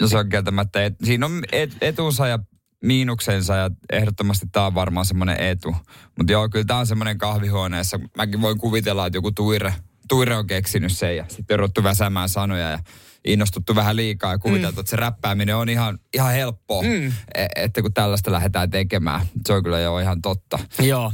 [0.00, 2.38] No se on kieltämättä, et, siinä on et, etunsa ja
[2.82, 5.76] miinuksensa ja ehdottomasti tämä on varmaan semmoinen etu.
[6.18, 8.00] Mutta joo, kyllä tämä on semmoinen kahvihuoneessa.
[8.16, 9.74] Mäkin voin kuvitella, että joku tuire,
[10.08, 12.78] tuire on keksinyt sen ja sitten on ruvettu väsämään sanoja ja
[13.24, 14.80] innostuttu vähän liikaa ja kuviteltu, mm.
[14.80, 17.12] että se räppääminen on ihan, ihan helppoa, mm.
[17.56, 19.26] että kun tällaista lähdetään tekemään.
[19.46, 20.58] Se on kyllä jo ihan totta.
[20.78, 21.12] Joo.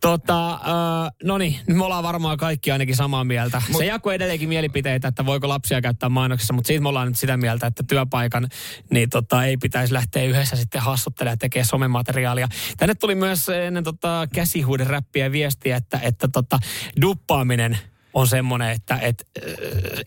[0.00, 3.62] Tota, äh, no niin, me ollaan varmaan kaikki ainakin samaa mieltä.
[3.68, 7.18] Mut, se jakoi edelleenkin mielipiteitä, että voiko lapsia käyttää mainoksissa, mutta siitä me ollaan nyt
[7.18, 8.48] sitä mieltä, että työpaikan
[8.90, 12.48] niin tota, ei pitäisi lähteä yhdessä sitten hassuttelemaan ja tekemään somemateriaalia.
[12.76, 16.58] Tänne tuli myös ennen tota, käsihuuden räppiä viestiä, että, että tota,
[17.00, 17.78] duppaaminen
[18.16, 19.54] on semmoinen, että et, äh,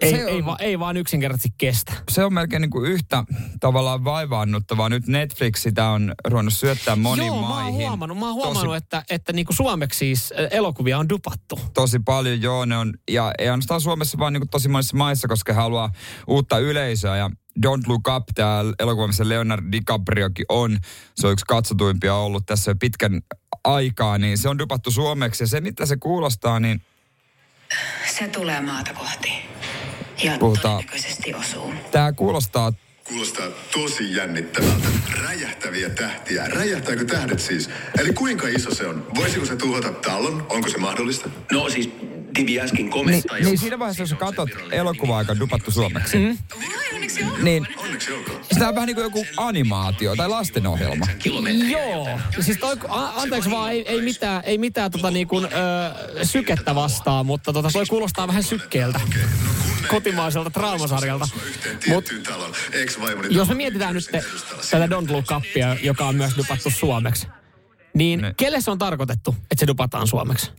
[0.01, 1.93] ei, Se on- ei, va, ei vaan yksinkertaisesti kestä.
[2.11, 3.23] Se on melkein niin kuin yhtä
[3.59, 4.89] tavallaan vaivaannuttavaa.
[4.89, 7.55] Nyt Netflix sitä on ruvennut syöttää moniin Joo, maihin.
[7.57, 11.09] mä oon huomannut, mä oon huomannut Tosi että, että niinku suomeksi siis äh, elokuvia on
[11.09, 11.59] dupattu.
[11.73, 15.53] tosi paljon, joo, ne on, ja ei ainoastaan Suomessa, vaan niin tosi monissa maissa, koska
[15.53, 15.91] haluaa
[16.27, 17.29] uutta yleisöä, ja
[17.67, 20.77] Don't Look Up, tämä elokuva, missä Leonardo DiCapriokin on,
[21.15, 23.21] se on yksi katsotuimpia ollut tässä jo pitkän
[23.63, 26.81] aikaa, niin se on dupattu suomeksi, ja se mitä se kuulostaa, niin
[28.17, 29.31] Se tulee maata kohti.
[30.23, 31.73] Ja Puhutaan- todennäköisesti osuu.
[31.91, 32.73] tämä kuulostaa
[33.09, 34.87] Kuulostaa tosi jännittävältä.
[35.23, 36.45] Räjähtäviä tähtiä.
[36.47, 37.69] Räjähtääkö tähdet siis?
[37.99, 39.07] Eli kuinka iso se on?
[39.15, 40.45] Voisiko se tuhota talon?
[40.49, 41.29] Onko se mahdollista?
[41.51, 41.89] No siis
[42.33, 43.27] Tivi äsken niin, kommentti.
[43.43, 46.37] niin siinä vaiheessa, jos sä katsot elokuvaa, joka on dupattu suomeksi, mm.
[47.43, 47.67] niin
[48.51, 51.07] sitä on vähän niin kuin joku animaatio tai lastenohjelma.
[51.69, 52.19] Joo.
[52.39, 56.75] Siis toi, a, anteeksi vaan, ei, ei mitään, ei mitään tota niin kuin, ö, sykettä
[56.75, 58.99] vastaan, mutta tota, toi kuulostaa vähän sykkeeltä.
[59.87, 61.27] Kotimaiselta draamasarjalta.
[61.87, 62.09] Mut
[63.29, 64.09] jos me mietitään nyt
[64.71, 67.27] tätä Don't Look Upia, joka on myös dupattu suomeksi,
[67.93, 68.33] niin Ne.
[68.37, 70.51] kelle se on tarkoitettu, että se dupataan suomeksi?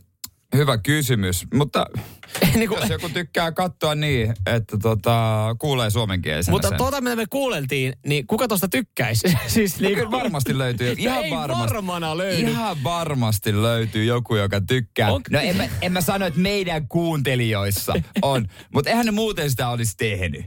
[0.55, 1.85] Hyvä kysymys, mutta
[2.55, 6.77] niin kuin, jos joku tykkää katsoa niin, että tota, kuulee suomenkielisenä mutta sen.
[6.77, 9.27] tuota, mitä me kuuleltiin, niin kuka tuosta tykkäisi?
[9.47, 10.95] siis No niin kyllä varmasti löytyy.
[10.97, 11.73] Ihan ei varmasti.
[11.73, 12.49] varmana löydy.
[12.49, 15.11] Ihan varmasti löytyy joku, joka tykkää.
[15.11, 19.49] On- No en mä, en mä sano, että meidän kuuntelijoissa on, mutta eihän ne muuten
[19.49, 20.45] sitä olisi tehnyt.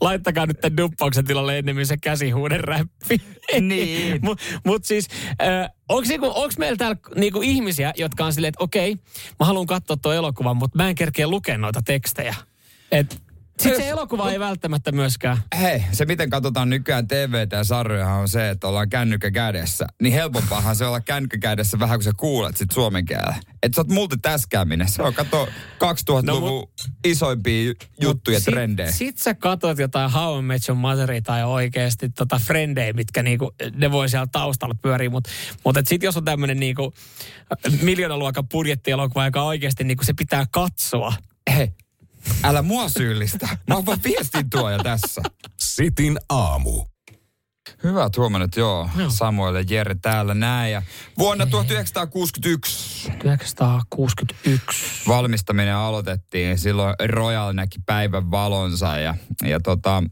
[0.00, 3.20] Laittakaa nyt tämän duppauksen tilalle ennemmin se käsihuuden räppi.
[3.60, 4.18] Niin.
[4.22, 5.08] Mutta mut siis,
[5.42, 8.96] äh, onko niinku, onks meillä täällä niinku ihmisiä, jotka on silleen, että okei,
[9.40, 12.34] mä haluan katsoa tuon elokuvan, mutta mä en kerkeä lukea noita tekstejä.
[12.92, 13.22] Et,
[13.62, 15.38] sitten se elokuva ei välttämättä myöskään.
[15.60, 19.86] Hei, se miten katsotaan nykyään TVtä ja sarjoja on se, että ollaan kännykkä kädessä.
[20.02, 23.36] Niin helpompaahan se olla kännykkä kädessä vähän, kun sä kuulet sit suomen kielellä.
[23.62, 24.88] Että sä oot multitäskääminen.
[24.88, 26.66] Se on, kato, 2000-luvun No,
[27.04, 28.90] isoimpia juttuja, sit, trendejä.
[28.90, 33.54] Sit sä katot jotain How I Met Your Motheria tai oikeasti tota frendejä, mitkä niinku,
[33.74, 35.30] ne voi siellä taustalla pyöriä, mutta
[35.64, 36.94] mut et sit jos on tämmönen niinku
[37.82, 41.12] miljoonaluokan budjettielokuva, joka oikeasti niinku se pitää katsoa,
[41.50, 41.72] Hei,
[42.44, 43.48] älä mua syyllistä.
[43.68, 45.22] Mä oon vaan viestin tuoja tässä.
[45.60, 46.84] Sitin aamu.
[47.84, 48.88] Hyvä huomannut, joo.
[49.08, 50.72] Samuel ja Jere täällä näin.
[50.72, 50.82] Ja
[51.18, 55.02] vuonna 1961 1961.
[55.08, 56.58] valmistaminen aloitettiin.
[56.58, 60.02] Silloin Royal näki päivän valonsa ja, ja tota,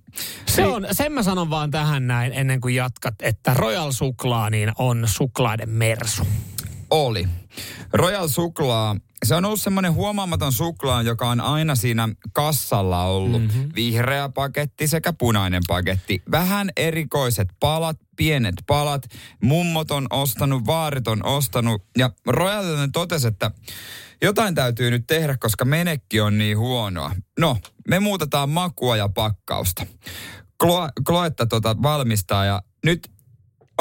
[0.46, 4.72] Se on, sen mä sanon vaan tähän näin ennen kuin jatkat, että Royal Suklaa niin
[4.78, 6.26] on suklaiden mersu.
[6.90, 7.28] oli.
[7.92, 13.42] Royal Suklaa, se on ollut semmoinen huomaamaton suklaa, joka on aina siinä kassalla ollut.
[13.42, 13.70] Mm-hmm.
[13.74, 16.22] Vihreä paketti sekä punainen paketti.
[16.30, 19.02] Vähän erikoiset palat, pienet palat.
[19.42, 21.84] Mummot on ostanut, vaarit on ostanut.
[21.98, 23.50] Ja Royal totesi, että
[24.22, 27.14] jotain täytyy nyt tehdä, koska menekki on niin huonoa.
[27.38, 27.56] No,
[27.88, 29.86] me muutetaan makua ja pakkausta.
[30.64, 33.11] Klo- Kloetta tota valmistaa ja nyt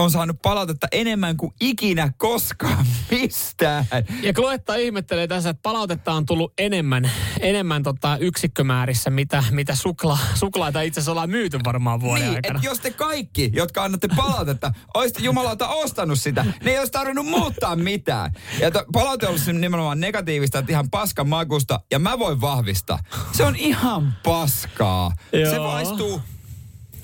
[0.02, 3.86] on saanut palautetta enemmän kuin ikinä koskaan mistään.
[4.22, 10.18] Ja Kloetta ihmettelee tässä, että palautetta on tullut enemmän, enemmän tota yksikkömäärissä, mitä, mitä sukla,
[10.36, 12.58] suklaita itse asiassa ollaan myyty varmaan vuoden Niin, aikana.
[12.58, 17.26] että jos te kaikki, jotka annatte palautetta, olisitte jumalauta ostanut sitä, ne ei olisi tarvinnut
[17.26, 18.32] muuttaa mitään.
[18.60, 23.00] Ja to, palaute on ollut nimenomaan negatiivista, että ihan paskan makusta, ja mä voin vahvistaa.
[23.32, 25.12] Se on ihan paskaa.
[25.32, 25.68] Se Joo.
[25.72, 26.22] maistuu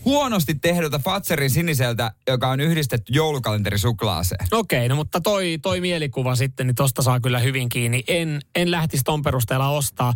[0.07, 4.47] huonosti tehdyltä Fatserin siniseltä, joka on yhdistetty joulukalenterisuklaaseen.
[4.51, 8.03] Okei, no mutta toi, toi mielikuva sitten, niin tosta saa kyllä hyvin kiinni.
[8.07, 10.13] En, en lähtisi ton perusteella ostaa.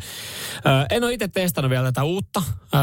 [0.65, 2.43] Ö, en ole itse testannut vielä tätä uutta.
[2.73, 2.77] Ö,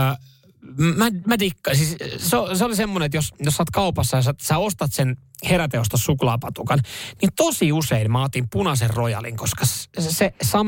[0.97, 1.77] mä, mä dikkaan.
[1.77, 4.93] Siis se, se oli semmoinen, että jos, jos sä oot kaupassa ja sä, sä ostat
[4.93, 5.17] sen
[5.51, 6.79] heräteostos suklaapatukan,
[7.23, 9.65] niin tosi usein mä otin punaisen rojalin, koska
[9.99, 10.59] se, se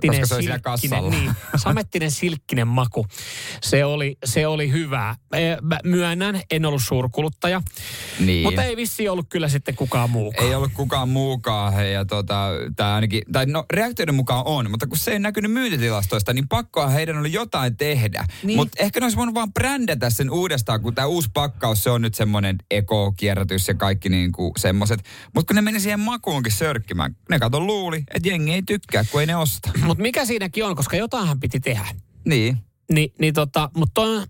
[0.00, 3.06] samenttinen Koska se silkkinen, niin, samettinen silkkinen maku,
[3.62, 5.16] se oli, se oli hyvää.
[5.32, 7.62] Eh, Mä myönnän, en ollut suurkuluttaja,
[8.20, 8.42] Niin.
[8.42, 10.48] mutta ei vissi ollut kyllä sitten kukaan muukaan.
[10.48, 11.92] Ei ollut kukaan muukaan.
[11.92, 16.32] Ja tota, tää ainakin, tai no reaktioiden mukaan on, mutta kun se ei näkynyt myyntitilastoista,
[16.32, 18.24] niin pakkoa heidän oli jotain tehdä.
[18.42, 18.56] Niin.
[18.56, 22.02] Mutta ehkä ne olisi voinut vaan brändätä sen uudestaan, kun tämä uusi pakkaus, se on
[22.02, 25.00] nyt semmoinen ekokierrätys ja kaikki niin kuin semmoiset.
[25.34, 29.20] Mutta kun ne meni siihen makuunkin sörkkimään, ne kato luuli, että jengi ei tykkää, kun
[29.20, 29.70] ei ne osta.
[29.90, 31.88] Mutta mikä siinäkin on, koska jotainhan piti tehdä.
[32.24, 32.58] Niin.
[32.92, 34.22] Ni, niin tota, mutta toi,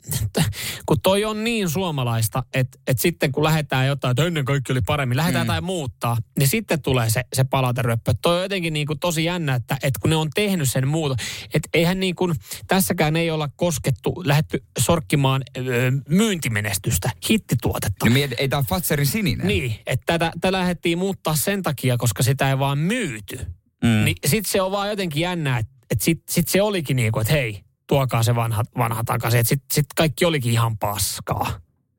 [0.87, 4.81] kun toi on niin suomalaista, että et sitten kun lähdetään jotain, että ennen kaikki oli
[4.81, 5.49] paremmin, lähdetään mm.
[5.49, 8.15] jotain muuttaa, niin sitten tulee se, se palauteryöppö.
[8.23, 11.17] Toi on jotenkin niin kuin tosi jännä, että, että kun ne on tehnyt sen muuta,
[11.55, 12.35] että eihän niin kuin,
[12.67, 18.07] tässäkään ei olla koskettu, lähetty sorkkimaan öö, myyntimenestystä, hittituotetta.
[18.07, 19.47] Ja miet, ei tämä Fatserin sininen.
[19.47, 23.39] Niin, että tätä, tätä lähdettiin muuttaa sen takia, koska sitä ei vaan myyty.
[23.85, 24.05] Mm.
[24.05, 27.21] Niin sit se on vaan jotenkin jännä, että et sit, sit se olikin niin kuin,
[27.23, 29.41] että hei, tuokaa se vanha, vanha takaisin.
[29.41, 31.51] Että sit, sit kaikki olikin ihan paskaa.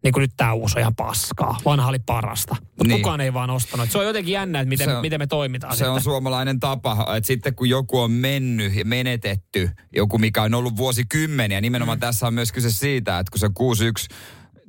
[0.04, 1.58] Niin kuin nyt tämä uusi on ihan paskaa.
[1.66, 2.56] Vanha oli parasta.
[2.62, 3.02] Mutta Niin.
[3.02, 3.86] kukaan ei vaan ostanut.
[3.86, 5.92] Et Se on jotenkin jännä, että miten, on- miten me toimitaan Se sitten.
[5.94, 10.78] on suomalainen tapa, että sitten kun joku on mennyt ja menetetty, joku mikä on ollut
[10.78, 12.00] vuosikymmeniä, nimenomaan mm.
[12.00, 14.08] tässä on myös kyse siitä, että kun se 61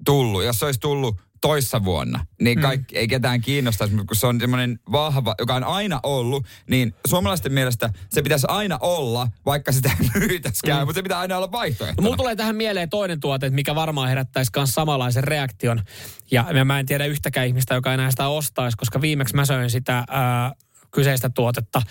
[0.04, 2.98] tullut, jos se olisi tullut toissa vuonna, niin kaikki, mm.
[2.98, 7.52] ei ketään kiinnostaisi, mutta kun se on semmoinen vahva, joka on aina ollut, niin suomalaisten
[7.52, 10.86] mielestä se pitäisi aina olla, vaikka sitä ei myytäskään, mm.
[10.86, 12.02] mutta se pitää aina olla vaihtoehto.
[12.02, 15.82] No, mulla tulee tähän mieleen toinen tuote, mikä varmaan herättäisi myös samanlaisen reaktion.
[16.30, 20.04] Ja mä en tiedä yhtäkään ihmistä, joka enää sitä ostaisi, koska viimeksi mä söin sitä
[20.08, 20.52] ää,
[20.90, 21.82] kyseistä tuotetta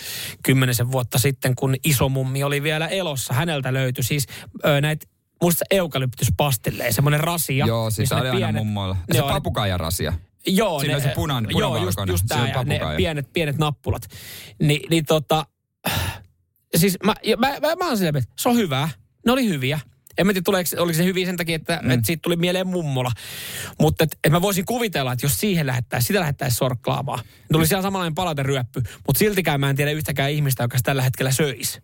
[0.44, 3.34] kymmenisen vuotta sitten, kun isomummi oli vielä elossa.
[3.34, 4.28] Häneltä löytyi siis
[4.82, 5.06] näitä
[5.42, 7.66] muista eukalyptuspastilleja, semmoinen rasia.
[7.66, 8.98] Joo, siis missä oli ne aina pienet- mummoilla.
[9.14, 10.14] ne Se papukaijarasia.
[10.48, 14.08] Joo, Siinä on se punan- joo, just, just tää, ja ne pienet, pienet nappulat.
[14.60, 15.46] Ni, niin tota,
[16.76, 18.90] siis mä, ja mä, mä, mä oon silleen, että se on hyvää.
[19.26, 19.80] Ne oli hyviä.
[20.18, 21.92] En mä tiedä, tuleeko, oliko se hyviä sen takia, että, mm.
[21.92, 23.12] että siitä tuli mieleen mummola.
[23.80, 27.20] Mutta et, et mä voisin kuvitella, että jos siihen lähettäisiin, sitä lähettäisiin sorklaamaan.
[27.52, 31.32] Tuli siellä samanlainen palauteryöppy, mutta siltikään mä en tiedä yhtäkään ihmistä, joka sitä tällä hetkellä
[31.32, 31.82] söisi.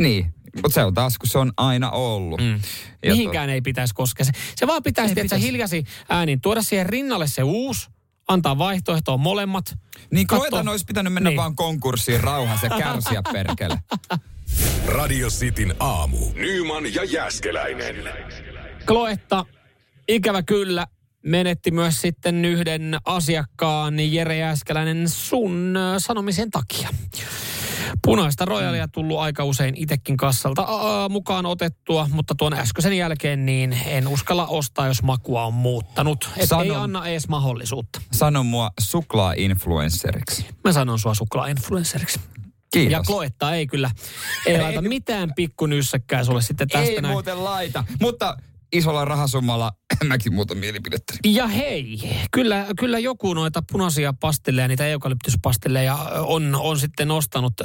[0.00, 2.40] Niin, mutta se on taas, kun se on aina ollut.
[2.40, 2.60] Mm.
[3.06, 4.26] Mihinkään ei pitäisi koskea.
[4.26, 5.46] Se, se vaan pitäisi, että pitäisi.
[5.46, 7.88] hiljasi äänin tuoda siihen rinnalle se uusi,
[8.28, 9.78] antaa vaihtoehtoon molemmat.
[10.10, 11.36] Niin Kloetan olisi pitänyt mennä Niin.
[11.36, 13.78] vaan konkurssiin rauhassa ja kärsiä perkele.
[14.86, 16.18] Radio Cityn aamu.
[16.34, 17.96] Nyman ja Jäskeläinen.
[18.86, 19.46] Kloetta,
[20.08, 20.86] ikävä kyllä,
[21.22, 26.88] menetti myös sitten yhden asiakkaan Jere Jääskeläinen sun sanomisen takia.
[28.02, 33.72] Punaista rojalia tullut aika usein itekin kassalta aa, mukaan otettua, mutta tuon äskeisen jälkeen niin
[33.86, 36.30] en uskalla ostaa, jos makua on muuttanut.
[36.36, 38.00] Et Sano- ei anna edes mahdollisuutta.
[38.12, 40.46] Sano mua suklaa-influenceriksi.
[40.64, 42.20] Mä sanon sua suklaa-influenceriksi.
[42.72, 42.92] Kiitos.
[42.92, 43.90] Ja Kloetta ei kyllä,
[44.46, 47.12] ei laita mitään pikkunyssäkkää sulle sitten tästä Ei näin.
[47.12, 48.36] muuten laita, mutta
[48.72, 49.72] isolla rahasummalla
[50.04, 51.14] mäkin muuta mielipidettä.
[51.24, 51.98] Ja hei,
[52.30, 57.64] kyllä, kyllä joku noita punaisia pastilleja, niitä eukalyptuspastilleja on, on sitten nostanut ö,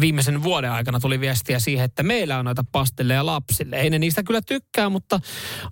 [0.00, 3.76] viimeisen vuoden aikana tuli viestiä siihen, että meillä on noita pastilleja lapsille.
[3.76, 5.20] Ei ne niistä kyllä tykkää, mutta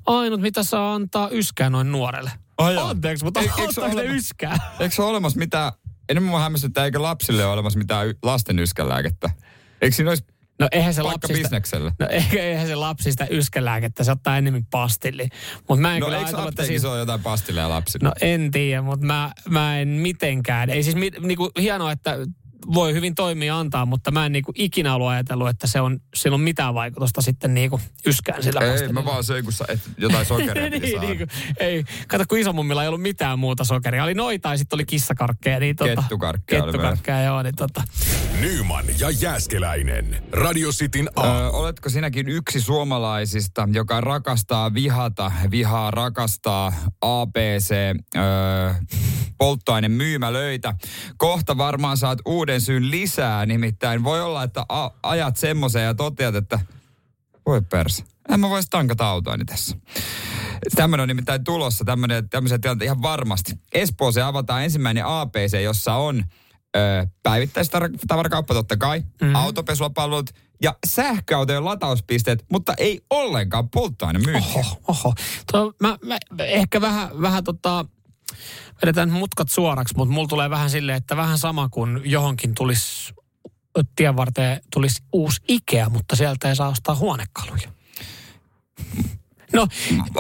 [0.07, 2.31] ainut mitä saa antaa yskää noin nuorelle.
[2.59, 2.77] Ai.
[2.79, 4.59] Anteeksi, mutta se ottaako ne ole- yskää?
[4.81, 5.73] Eikö se ole olemassa mitään,
[6.09, 9.31] enemmän mua hämmästyttää, eikö lapsille ole olemassa mitään lasten yskälääkettä?
[9.81, 10.25] Eikö siinä olisi
[10.61, 11.93] No eihän se paikka lapsista, bisnekselle?
[11.99, 12.07] no
[12.39, 15.29] eihän se lapsista yskälääkettä, se ottaa enemmän pastilli.
[15.69, 16.91] Mutta mä en No kyllä eikö että siinä...
[16.91, 18.09] ole jotain pastilleja lapsille?
[18.09, 20.71] No en tiedä, mutta mä, mä en mitenkään.
[20.71, 22.17] Ei siis mi, niinku, hienoa, että
[22.75, 26.35] voi hyvin toimia antaa, mutta mä en niinku ikinä ollut ajatellut, että se on, sillä
[26.35, 30.27] on mitään vaikutusta sitten niinku yskään sillä ei, mä vaan söin, kun sä et jotain
[30.27, 31.85] sokeria niin, niin, kuin, ei.
[32.09, 34.05] Kato, kun isomummilla ei ollut mitään muuta sokeria.
[34.05, 35.61] Oli noita ja sitten oli kissakarkkeja.
[35.61, 37.43] Niin, tota, Kettukarkkeja oli Kettukarkkeja, joo.
[37.43, 37.83] Niin, tota,
[38.41, 40.23] Nyman ja Jäskeläinen.
[40.33, 41.39] Radio Cityn aamu.
[41.39, 47.75] Ö, oletko sinäkin yksi suomalaisista, joka rakastaa vihata, vihaa rakastaa ABC,
[48.17, 48.21] ö,
[49.39, 50.75] polttoainemyymälöitä.
[51.17, 56.35] Kohta varmaan saat uuden syyn lisää, nimittäin voi olla, että a- ajat semmoiseen ja toteat,
[56.35, 56.61] että
[57.47, 59.77] voi perse, en mä voisi tankata autoani tässä.
[60.75, 61.85] Tämmöinen on nimittäin tulossa,
[62.31, 63.53] tämmöisen tilanteen ihan varmasti.
[63.73, 66.25] Espooseen avataan ensimmäinen APC, jossa on
[66.77, 69.35] ö, päivittäistavarakauppa totta kai, mm-hmm.
[69.35, 70.31] autopesuapalvelut
[70.63, 74.61] ja sähköautojen latauspisteet, mutta ei ollenkaan polttoainemyyntiä.
[74.61, 75.15] Oho, oho.
[75.53, 77.85] Tuo, mä, mä, ehkä vähän, vähän tota,
[78.83, 83.15] vedetään mutkat suoraksi, mutta mulla tulee vähän silleen, että vähän sama kuin johonkin tulisi
[83.97, 87.69] tien varteen tulisi uusi Ikea, mutta sieltä ei saa ostaa huonekaluja.
[89.53, 89.67] No,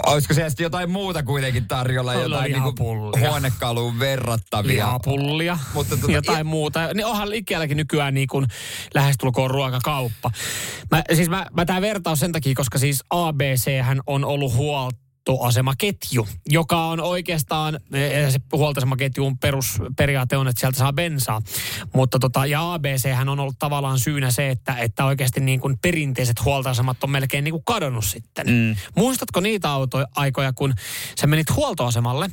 [0.06, 2.74] Olisiko siellä sitten jotain muuta kuitenkin tarjolla, No, jotain niinku
[3.20, 4.72] huonekaluun verrattavia?
[4.74, 6.94] lihapullia, Mutta tota- jotain muuta.
[6.94, 8.46] Niin onhan Ikealläkin nykyään niin kuin
[8.94, 10.30] lähestulkoon ruokakauppa.
[10.90, 14.56] Mä, siis mä, mä tämä vertaus sen takia, koska siis ABC hän on ollut
[15.28, 21.42] huoltoasemaketju, joka on oikeastaan, eh, se huoltoasemaketjun perusperiaate on, että sieltä saa bensaa.
[21.94, 25.78] Mutta tota, ja ABC hän on ollut tavallaan syynä se, että, että oikeasti niin kuin
[25.82, 28.46] perinteiset huoltoasemat on melkein niin kuin kadonnut sitten.
[28.46, 28.76] Mm.
[28.96, 30.74] Muistatko niitä autoja, aikoja, kun
[31.20, 32.30] sä menit huoltoasemalle,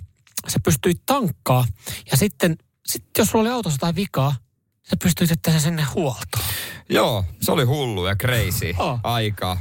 [0.48, 1.66] sä pystyit tankkaa
[2.12, 4.36] ja sitten, sitten jos sulla oli autossa jotain vikaa,
[4.90, 6.46] sä pystyit sen sinne huoltoon.
[6.90, 9.00] Joo, se oli hullu ja crazy Oh.
[9.04, 9.58] aika.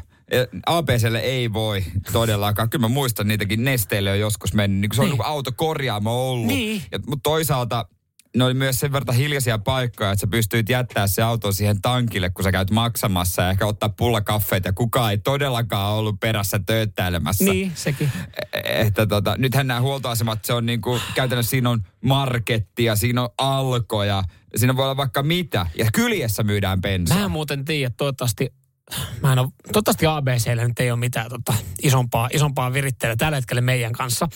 [0.66, 2.70] ABClle ei voi todellakaan.
[2.70, 4.80] Kyllä mä muistan niitäkin nesteille on joskus mennyt.
[4.80, 5.18] Niin se on Niin.
[5.18, 5.26] niin.
[5.26, 6.46] autokorjaamo ollut.
[6.46, 6.82] Niin.
[6.92, 7.88] Ja, mutta toisaalta
[8.36, 12.30] ne oli myös sen verran hiljaisia paikkoja, että sä pystyit jättää se auto siihen tankille,
[12.30, 17.44] kun sä käyt maksamassa ja ehkä ottaa pullakaffeita ja kukaan ei todellakaan ollut perässä tööttäilemässä.
[17.44, 18.12] Niin, sekin.
[18.64, 24.22] Että tota, nythän nämä huoltoasemat, se on niinku, käytännössä siinä on markettia, siinä on alkoja,
[24.56, 25.66] siinä voi olla vaikka mitä.
[25.78, 27.18] Ja kyljessä myydään bensaa.
[27.18, 28.52] Mä en muuten tiedä, toivottavasti,
[29.22, 33.60] mä en ole, toivottavasti ABCllä nyt ei ole mitään tota, isompaa, isompaa virittelyä tällä hetkellä
[33.60, 34.28] meidän kanssa.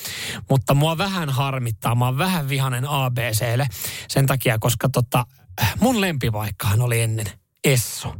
[0.50, 3.66] Mutta mua vähän harmittaa, mä oon vähän vihanen ABClle
[4.08, 5.26] sen takia, koska tota,
[5.80, 7.26] mun lempivaikkahan oli ennen
[7.64, 8.14] Esso.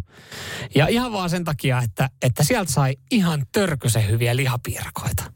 [0.74, 5.32] Ja ihan vaan sen takia, että, että sieltä sai ihan törkysen hyviä lihapiirakoita.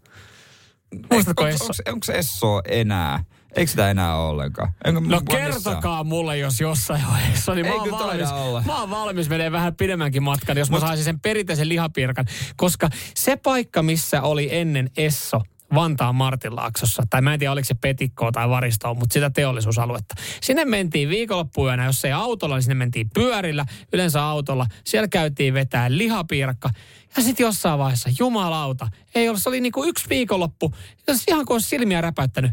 [1.11, 1.73] Muistatko Esso?
[1.89, 3.25] Onko Esso enää?
[3.57, 4.73] Eikö sitä enää ole ollenkaan?
[4.85, 5.53] Enkö, No mua missään?
[5.53, 8.63] kertokaa mulle, jos jossain vaiheessa, niin mä Ei oon, kyllä taida valmis, olla.
[8.67, 12.25] mä oon valmis menee vähän pidemmänkin matkan, jos mä saisin sen perinteisen lihapiirakan.
[12.57, 15.41] Koska se paikka, missä oli ennen Esso,
[15.75, 20.15] Vantaan Martinlaaksossa, tai mä en tiedä oliko se Petikkoa tai Varistoa, mutta sitä teollisuusaluetta.
[20.43, 24.67] Sinne mentiin viikonloppuyönä, jos ei autolla, niin sinne mentiin pyörillä, yleensä autolla.
[24.85, 26.71] Siellä käytiin vetää lihapiirakka.
[27.17, 30.75] Ja sitten jossain vaiheessa, jumalauta, ei ollut, se oli niinku yksi viikonloppu,
[31.09, 32.53] jos ihan kuin olisi silmiä räpäyttänyt,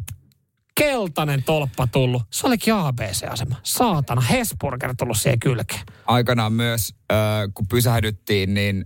[0.75, 2.23] keltainen tolppa tullut.
[2.29, 3.55] Se olikin ABC-asema.
[3.63, 5.81] Saatana, Hesburger tullut siihen kylkeen.
[6.05, 7.17] Aikanaan myös, äh,
[7.53, 8.85] kun pysähdyttiin, niin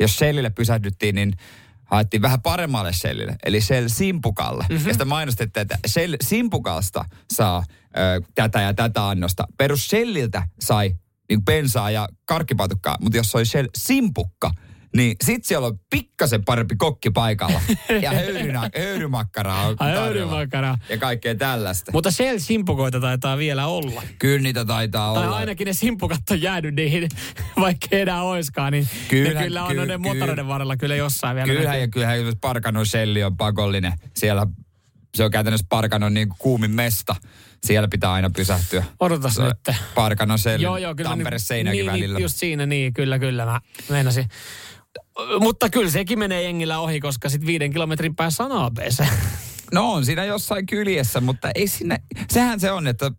[0.00, 1.32] jos Shellille pysähdyttiin, niin
[1.84, 4.64] haettiin vähän paremmalle Shellille, eli Shell Simpukalle.
[4.68, 4.86] Mm-hmm.
[4.86, 7.64] Ja sitä mainostettiin, että Shell Simpukasta saa äh,
[8.34, 9.46] tätä ja tätä annosta.
[9.58, 10.96] Perus Shelliltä sai
[11.28, 14.50] niin bensaa ja karkkipatukkaa, mutta jos se oli Shell Simpukka,
[14.96, 17.60] niin sit siellä on pikkasen parempi kokki paikalla.
[18.02, 20.78] Ja höyrynä, höyrymakkaraa on Ai, höyrymakkaraa.
[20.88, 21.92] Ja kaikkea tällaista.
[21.92, 24.02] Mutta Shell simpukoita taitaa vielä olla.
[24.18, 25.36] Kyllä niitä taitaa Tai olla.
[25.36, 27.08] ainakin ne simpukat on jäänyt niihin,
[27.60, 31.46] vaikka enää oiskaan, niin Kyllä, ne kyllä on ky- ky- motoreiden varrella kyllä jossain vielä.
[31.46, 31.80] Kyllähän näkyy.
[31.82, 33.92] ja kyllähän jos Parkanon Shelli on pakollinen.
[34.16, 34.46] Siellä
[35.14, 37.16] se on käytännössä Parkanon niin kuumin mesta.
[37.64, 38.84] Siellä pitää aina pysähtyä.
[39.00, 39.76] Odotas Se nyt.
[39.94, 41.10] Parkanon Shelli, Joo, joo, kyllä.
[41.10, 42.18] Tampere niin, niin, välillä.
[42.18, 44.24] Just siinä, niin, kyllä, kyllä, mä meinasin.
[45.40, 49.04] Mutta kyllä sekin menee jengillä ohi, koska sitten viiden kilometrin päässä on ABC.
[49.72, 53.10] No on siinä jossain kyljessä, mutta ei sinne, sehän se on, että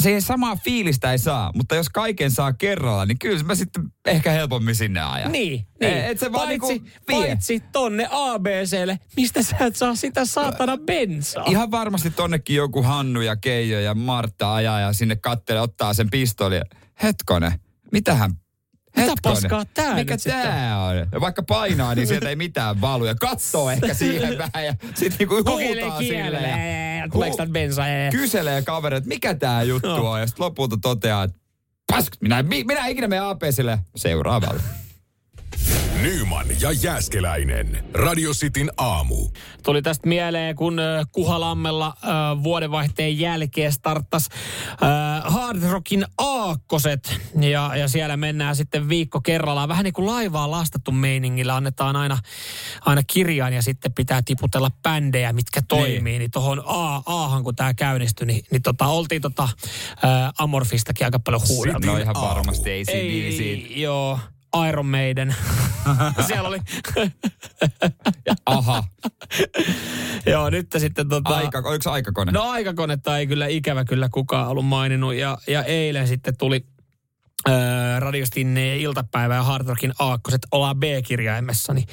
[0.00, 3.84] se ei samaa fiilistä ei saa, mutta jos kaiken saa kerralla, niin kyllä mä sitten
[4.06, 5.32] ehkä helpommin sinne ajan.
[5.32, 5.96] Niin, niin.
[6.04, 7.16] Et se vaan paitsi, niinku vie.
[7.16, 11.44] paitsi tonne ABClle, mistä sä et saa sitä saatana bensaa.
[11.46, 16.10] Ihan varmasti tonnekin joku Hannu ja Keijo ja Martta ajaa ja sinne kattelee, ottaa sen
[16.10, 16.60] pistooli.
[17.02, 17.60] Hetkone,
[17.92, 18.39] mitähän
[18.96, 20.96] Mitä paskaa tää Mikä nyt tää on?
[20.96, 23.04] Ja vaikka painaa, niin sieltä ei mitään valu.
[23.04, 26.98] Ja katsoo ehkä siihen vähän ja sitten niinku huutaa silleen.
[26.98, 27.88] ja Tuleeko bensaa?
[27.88, 30.10] ja- Kyselee kaveri, että mikä tää juttu No.
[30.10, 30.20] on.
[30.20, 31.38] Ja sitten lopulta toteaa, että
[31.92, 34.60] pask, minä, mi- minä ikinä menen APSille seuraavalle.
[36.02, 37.84] Nyman ja Jääskeläinen.
[37.94, 39.28] Radio Cityn aamu.
[39.62, 42.08] Tuli tästä mieleen, kun ö, Kuhalammella ö,
[42.42, 44.28] vuodenvaihteen jälkeen starttas
[44.72, 44.76] ö,
[45.30, 47.20] Hard Rockin aakkoset.
[47.40, 49.68] Ja, ja siellä mennään sitten viikko kerrallaan.
[49.68, 51.56] Vähän niin kuin laivaa lastattu meiningillä.
[51.56, 52.18] Annetaan aina,
[52.80, 56.00] aina kirjaan ja sitten pitää tiputella bändejä, mitkä toimii.
[56.00, 59.48] Niin, niin tuohon A, Ahan, kun tämä käynnistyi, niin, niin tota, oltiin tota,
[60.04, 60.06] ö,
[60.38, 61.86] Amorfistakin aika paljon huudeltu.
[61.86, 64.18] No ihan varmasti ei siinä Ei, joo.
[64.68, 65.34] Iron Maiden.
[66.26, 66.58] Siellä oli,
[68.46, 68.84] Aha,
[70.26, 71.36] joo nyt sitten tota...
[71.36, 72.32] aika, oliko se aikakone?
[72.32, 75.14] No aikakonetta ei kyllä ikävä kyllä kukaan ollut maininnut.
[75.14, 76.66] Ja, ja eilen sitten tuli
[77.48, 81.74] öö, radiostin iltapäivä ja Hard Rockin aakkoset ollaan B-kirjaimessa.
[81.74, 81.86] Niin,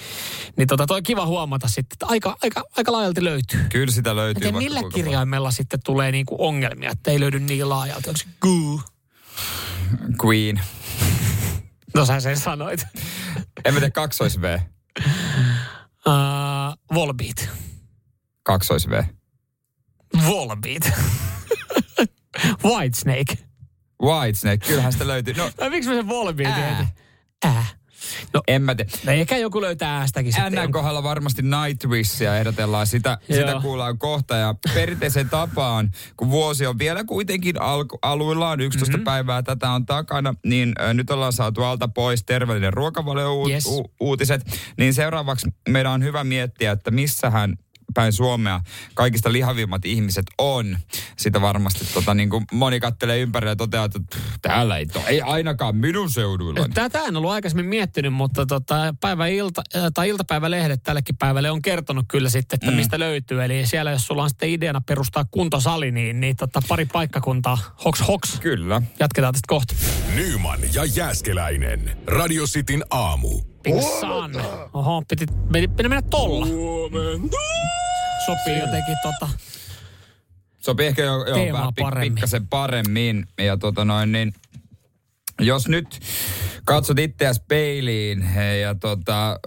[0.57, 3.59] niin tota, toi kiva huomata sitten, että aika, aika, aika laajalti löytyy.
[3.69, 4.39] Kyllä sitä löytyy.
[4.39, 5.05] Miten vaikka millä kuinka paljon.
[5.05, 8.09] kirjaimella sitten tulee niinku ongelmia, että ei löydy niin laajalti?
[8.09, 8.81] Onko se goo?
[10.25, 10.61] Queen.
[11.95, 12.85] No sä sen sanoit.
[13.65, 14.57] En mä tiedä, kaksois V.
[16.07, 16.13] Uh,
[16.93, 17.49] Volbeat.
[18.43, 19.03] Kaksois V.
[20.27, 20.83] Volbeat.
[22.65, 23.37] Whitesnake.
[24.03, 25.33] Whitesnake, kyllähän sitä löytyy.
[25.33, 26.87] No, No, miksi mä sen Volbeat Ää.
[27.45, 27.65] Ää.
[28.33, 28.91] No, en mä tiedä.
[29.05, 30.53] no ehkä joku löytää äästäkin sitten.
[30.53, 32.87] NN kohdalla varmasti Nightwishia ehdotellaan.
[32.87, 34.35] Sitä, sitä kuullaan kohta.
[34.35, 38.97] Ja perinteisen tapaan, kun vuosi on vielä kuitenkin alku, aluillaan, 11 Mhm.
[38.97, 39.05] mm-hmm.
[39.05, 43.65] päivää tätä on takana, niin ö, nyt ollaan saatu alta pois terveellinen ruokavalio Yes.
[43.65, 44.41] u- uutiset.
[44.77, 47.57] Niin seuraavaksi meidän on hyvä miettiä, että missähän
[47.93, 48.61] päin Suomea
[48.93, 50.77] kaikista lihavimmat ihmiset on.
[51.17, 55.03] Sitä varmasti tota, niin kuin moni kattelee ympärillä ja toteaa, että pff, täällä ei, to,
[55.07, 56.67] ei ainakaan minun seuduilla.
[56.73, 61.61] Tätä en ollut aikaisemmin miettinyt, mutta tota, päivä ilta, äh, tai iltapäivälehdet tällekin päivälle on
[61.61, 62.77] kertonut kyllä sitten, että mm.
[62.77, 63.43] mistä löytyy.
[63.43, 68.07] Eli siellä, jos sulla on sitten ideana perustaa kuntosali, niin, niin tota, pari paikkakuntaa, hoks
[68.07, 68.39] hoks.
[68.39, 68.81] Kyllä.
[68.99, 69.75] Jatketaan tästä kohta.
[70.15, 71.97] Nyman ja Jääskeläinen.
[72.07, 73.56] Radio Cityn aamu.
[73.73, 74.41] Big Sun.
[74.73, 76.45] Oho, piti, piti, piti mennä tolla.
[78.25, 79.29] Sopii jotenkin tota.
[80.59, 82.13] Sopii ehkä jo, jo vähän pik, paremmin.
[82.15, 83.27] pikkasen paremmin.
[83.37, 84.33] Ja tota noin, niin
[85.39, 85.99] jos nyt
[86.65, 89.37] katsot itseäsi peiliin he, ja tota, ö,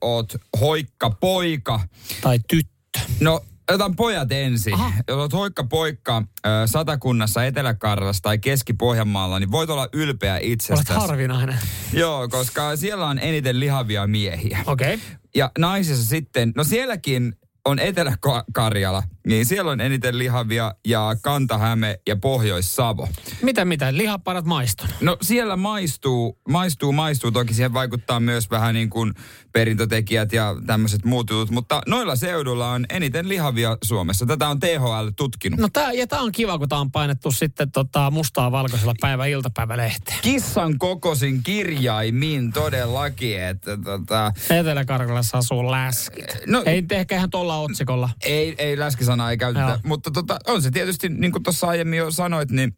[0.00, 1.80] oot hoikka poika,
[2.20, 3.00] Tai tyttö.
[3.20, 4.74] no otan pojat ensin.
[4.74, 4.92] Aha.
[5.08, 6.22] Jos oot hoikka poikka
[6.66, 11.00] Satakunnassa, Etelä-Karjalassa tai Keski-Pohjanmaalla, niin voit olla ylpeä Olet itsestäsi.
[11.00, 11.58] harvinainen.
[11.92, 14.58] Joo, koska siellä on eniten lihavia miehiä.
[14.66, 14.94] Okei.
[14.94, 15.06] Okay.
[15.34, 22.16] Ja naisissa sitten, no sielläkin on Etelä-Karjala, niin siellä on eniten lihavia ja Kanta-Häme ja
[22.16, 23.08] Pohjois-Savo.
[23.42, 23.96] Mitä mitä?
[23.96, 24.94] Lihaparat maistunut.
[25.00, 27.30] No siellä maistuu, maistuu, maistuu.
[27.30, 29.14] Toki siihen vaikuttaa myös vähän niin kuin
[29.52, 34.26] perintötekijät ja tämmöiset muut jutut, mutta noilla seudulla on eniten lihavia Suomessa.
[34.26, 35.60] Tätä on THL tutkinut.
[35.60, 39.26] No tää, ja tää on kiva, kun tää on painettu sitten tota mustaa valkoisella päivä
[39.26, 40.18] iltapäivälehteen.
[40.22, 46.26] Kissan kokosin kirjaimin todellakin, että tota, Etelä-Karjalassa asuu läskit.
[46.46, 48.10] No- Ei ehkä ihan tuolla otsikolla.
[48.24, 48.78] Ei, ei
[49.16, 49.78] läskisanaa ei käytetä, Joo.
[49.84, 52.76] mutta tota, on se tietysti, niin kuin tuossa aiemmin jo sanoit, niin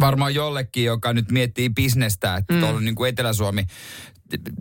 [0.00, 2.60] varmaan jollekin, joka nyt miettii bisnestä, että mm.
[2.60, 3.66] tuolla on niin kuin Etelä-Suomi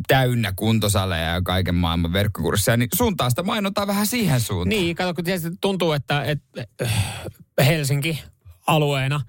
[0.07, 4.69] täynnä kuntosaleja ja kaiken maailman verkkokursseja, niin suuntaa sitä mainontaa vähän siihen suuntaan.
[4.69, 6.89] Niin, kato, kun tietysti tuntuu, että, että
[7.65, 8.23] Helsinki
[8.67, 9.21] alueena,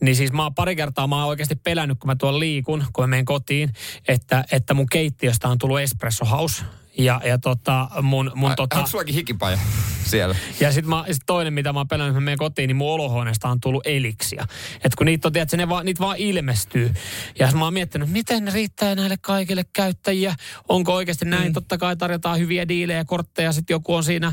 [0.00, 3.02] niin siis mä oon pari kertaa mä oon oikeasti pelännyt, kun mä tuon liikun, kun
[3.02, 3.72] mä menen kotiin,
[4.08, 6.64] että, että mun keittiöstä on tullut espresso house.
[6.98, 9.58] Ja, ja tota, mun, mun Ai, tota, Onko sullakin hikipaja
[10.04, 10.34] siellä?
[10.60, 13.48] Ja sitten sit toinen, mitä mä oon pelännyt, kun mä menen kotiin, niin mun olohuoneesta
[13.48, 14.46] on tullut eliksia.
[14.84, 16.94] Et kun niitä on, tiedätkö, ne vaan, niitä vaan ilmestyy.
[17.38, 20.34] Ja mä oon miettinyt, miten ne riittää näille kaikille käyttäjiä.
[20.68, 21.48] Onko oikeasti näin?
[21.48, 21.52] Mm.
[21.52, 23.52] Totta kai tarjotaan hyviä diilejä, kortteja.
[23.52, 24.32] Sitten joku on siinä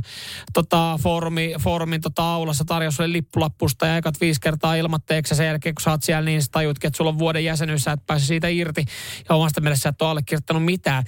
[0.53, 5.33] tota, foorumi, foorumin tota, aulassa tarjosi sulle lippulappusta ja ekat viisi kertaa ilmatteeksi.
[5.33, 7.83] Ja sen jälkeen, kun sä oot siellä, niin sä tajutkin, että sulla on vuoden jäsenyys,
[7.83, 8.85] sä et pääse siitä irti.
[9.29, 11.03] Ja omasta mielestä sä et ole allekirjoittanut mitään.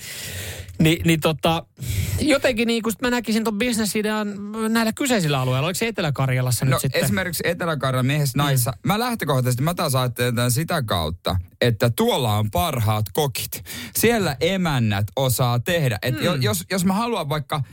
[0.80, 1.66] Ni, niin tota,
[2.20, 4.28] jotenkin niin kun mä näkisin ton bisnesidean
[4.70, 5.68] näillä kyseisillä alueilla.
[5.68, 7.04] Oliko se Etelä-Karjalassa No nyt sitten?
[7.04, 8.72] esimerkiksi Etelä-Karjalan miehessä naissa.
[8.72, 8.88] Mm.
[8.88, 13.64] Mä lähtökohtaisesti, mä taas ajattelen tämän sitä kautta, että tuolla on parhaat kokit.
[13.96, 16.00] Siellä emännät osaa tehdä.
[16.02, 16.42] Et mm.
[16.42, 17.64] jos, jos mä haluan vaikka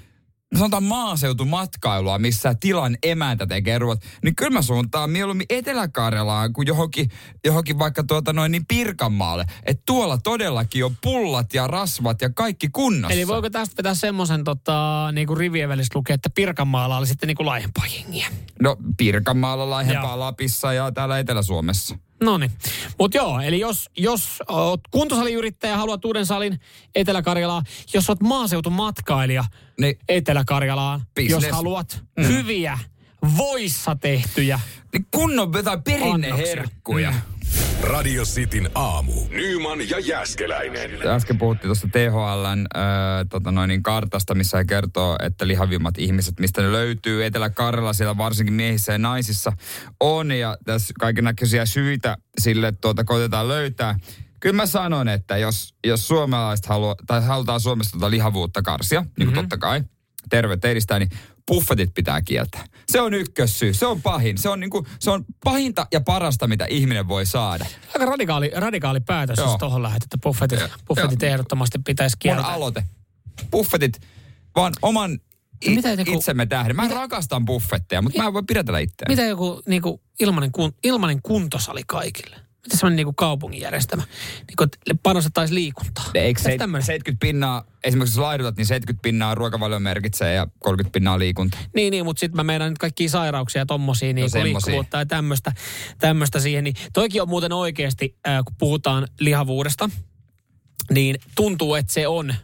[0.58, 7.10] sanotaan maaseutumatkailua, missä tilan emäntä tekee ruoat, niin kyllä mä suuntaan mieluummin Etelä-Karjalaan kuin johonkin,
[7.44, 9.44] johonkin vaikka tuota noin niin Pirkanmaalle.
[9.66, 13.14] Että tuolla todellakin on pullat ja rasvat ja kaikki kunnossa.
[13.14, 17.46] Eli voiko tästä vetää semmoisen tota, niinku rivien välistä lukea, että Pirkanmaalla oli sitten niinku
[17.46, 18.26] laajempaa jengiä?
[18.62, 20.18] No Pirkanmaalla, Laihempaa, Joo.
[20.20, 21.98] Lapissa ja täällä Etelä-Suomessa.
[22.22, 22.50] No niin.
[22.98, 26.60] Mutta joo, eli jos, jos oot kuntosaliyrittäjä, haluat uuden salin
[26.94, 29.44] Etelä-Karjalaan, jos oot maaseutumatkailija
[29.80, 31.44] Niin, Etelä-Karjalaan, Business.
[31.44, 32.24] jos haluat mm.
[32.26, 32.78] hyviä,
[33.36, 34.60] voissa tehtyjä
[34.92, 35.98] niin kunnon jotain annoksia.
[35.98, 37.10] perinneherkkuja.
[37.10, 37.33] Mm.
[37.82, 39.12] Radio Cityn aamu.
[39.30, 40.90] Nyman ja Jääskeläinen.
[41.06, 42.82] Äsken puhuttiin tuosta THLn äh,
[43.30, 47.24] tota noin, niin kartasta, missä he kertoo, että lihavimmat ihmiset, mistä ne löytyy.
[47.24, 49.52] Etelä-Karjala siellä varsinkin miehissä ja naisissa
[50.00, 50.32] on.
[50.32, 53.98] Ja tässä kaiken näköisiä syitä sille tuota, koitetaan löytää.
[54.40, 59.12] Kyllä mä sanon, että jos, jos suomalaiset haluaa, tai halutaan Suomesta tuota lihavuutta karsia, niin
[59.16, 59.40] kuin mm-hmm.
[59.40, 59.82] totta kai,
[60.30, 61.10] terveyttä edistää, niin
[61.50, 62.64] buffetit pitää kieltää.
[62.88, 64.38] Se on ykkössyy, se on pahin.
[64.38, 67.66] Se on, niinku, se on pahinta ja parasta, mitä ihminen voi saada.
[67.94, 69.46] Aika radikaali, radikaali päätös, Joo.
[69.48, 70.68] jos tuohon lähdet, että buffetit, Joo.
[70.88, 72.46] buffetit ehdottomasti pitäisi Mun kieltää.
[72.52, 72.84] aloite.
[73.50, 74.00] Buffetit
[74.56, 75.18] vaan oman
[75.66, 76.76] i- Mitä joku- itsemme tähden.
[76.76, 79.12] Mä rakastan buffetteja, mutta mä en voi pidätellä itseäni.
[79.12, 82.36] Mitä joku niinku, ilmanen, kun, ilmanen kuntosali kaikille?
[82.64, 84.02] Mitä semmoinen niinku kaupungin järjestämä?
[84.48, 86.04] Niinku, että panostettaisiin liikuntaa.
[86.14, 86.86] Eikö se, tämmönen?
[86.86, 91.58] 70 pinnaa, esimerkiksi jos laidutat, niin 70 pinnaa ruokavalio merkitsee ja 30 pinnaa liikunta.
[91.74, 95.06] Niin, niin mutta sitten mä meinaan nyt kaikkia sairauksia ja tommosia, niin no liikkuvuutta ja
[95.06, 95.52] tämmöistä,
[95.98, 96.64] tämmöistä siihen.
[96.64, 99.90] Niin toikin on muuten oikeasti, äh, kun puhutaan lihavuudesta,
[100.90, 102.34] niin tuntuu, että se on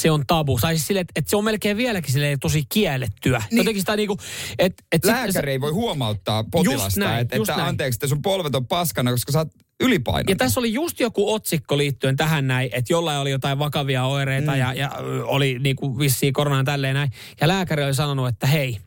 [0.00, 0.58] se on tabu.
[0.60, 3.42] Tai siis sille, että, että se on melkein vieläkin silleen tosi kiellettyä.
[3.50, 3.58] Niin.
[3.58, 4.16] Jotenkin sitä niinku,
[4.58, 4.84] että...
[4.92, 7.68] että Lääkäri ei voi huomauttaa potilasta, näin, että, että näin.
[7.68, 9.48] anteeksi, että sun polvet on paskana, koska sä oot
[9.80, 10.32] ylipainoinen.
[10.32, 14.52] Ja tässä oli just joku otsikko liittyen tähän näin, että jollain oli jotain vakavia oireita
[14.52, 14.58] mm.
[14.58, 14.90] ja, ja
[15.22, 17.10] oli niinku vissiin koronaan tälleen näin.
[17.40, 18.78] Ja lääkäri oli sanonut, että hei,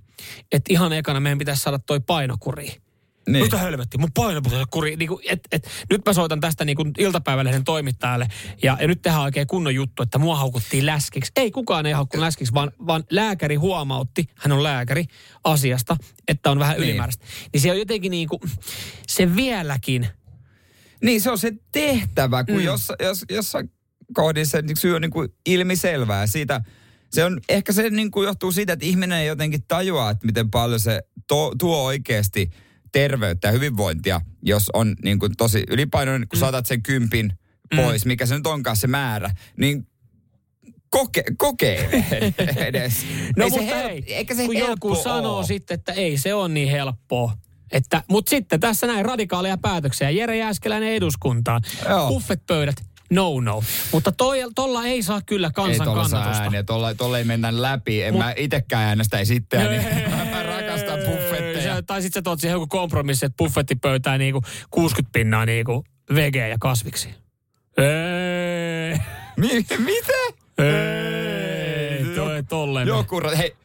[0.52, 2.76] että ihan ekana meidän pitäisi saada toi painokuri.
[3.30, 3.44] Niin.
[3.44, 4.96] Mitä helvetti, mun paino pitäisi kuri.
[4.96, 8.28] Niin kuin, et, et, nyt mä soitan tästä niin kuin iltapäivälehden toimittajalle
[8.64, 11.32] ja, ja nyt tehdään oikein kunnon juttu, että mua haukuttiin läskiksi.
[11.36, 15.06] Ei kukaan ei haukkunut läskiksi, vaan, vaan lääkäri huomautti, hän on lääkäri,
[15.44, 15.98] asiasta,
[16.28, 16.84] että on vähän Niin.
[16.84, 17.26] ylimääräistä.
[17.54, 18.40] Niin se on jotenkin niin kuin,
[19.08, 20.08] se vieläkin
[21.04, 22.62] Niin se on se tehtävä, kun mm.
[22.62, 23.70] jos, jos, jossain
[24.62, 26.28] niin syy on niin kuin ilmiselvää.
[26.28, 26.62] Siitä,
[27.12, 30.52] se on, ehkä se niin kuin johtuu siitä, että ihminen ei jotenkin tajua, että miten
[30.52, 32.52] paljon se to, tuo oikeasti
[32.92, 36.40] terveyttä ja hyvinvointia, jos on niin kuin tosi ylipainoinen, kun mm.
[36.40, 37.34] saatat sen kympin
[37.76, 39.88] pois, mikä se nyt onkaan se määrä, niin
[40.90, 41.90] koke, kokee
[42.68, 43.06] edes.
[43.38, 45.44] No Ei mutta se hei, eikä se kun joku sanoo oo.
[45.44, 47.34] sitten, että ei se on niin helppoa.
[47.72, 50.10] Että, mutta sitten tässä näin radikaaleja päätöksiä.
[50.10, 51.62] Jere Jääskeläinen eduskuntaan.
[52.08, 52.76] Buffet-pöydät,
[53.12, 53.64] no no.
[53.92, 56.44] Mutta toi, tolla ei saa kyllä Ei kansan tuolla saa kannatusta.
[56.44, 58.04] ääniä, tuolla, tuolla ei mennä läpi.
[58.04, 58.98] En Mut- mä itekään
[59.34, 59.78] itseäni.
[59.78, 60.21] mä rakastan buffetteja.
[60.21, 60.21] Sä-
[61.88, 65.84] Tai sitten sä tuot siihen joku kompromissi, että buffettipöytään niinku 60 pinnaa niinku
[66.16, 67.10] vege ja kasviksi.
[67.78, 68.98] Ei,
[69.38, 70.14] Mi- mitä?
[70.58, 72.88] ei, toi tolleen.
[72.88, 73.56] Joku, ra- hei,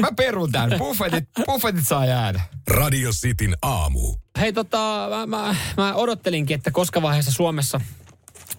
[0.00, 0.78] mä perun tämän.
[0.78, 2.40] Buffetit, buffetit saa jäädä.
[2.68, 4.14] Radio Cityn aamu.
[4.40, 7.80] Hei tota, mä, mä, mä odottelinkin, että koska vaiheessa Suomessa,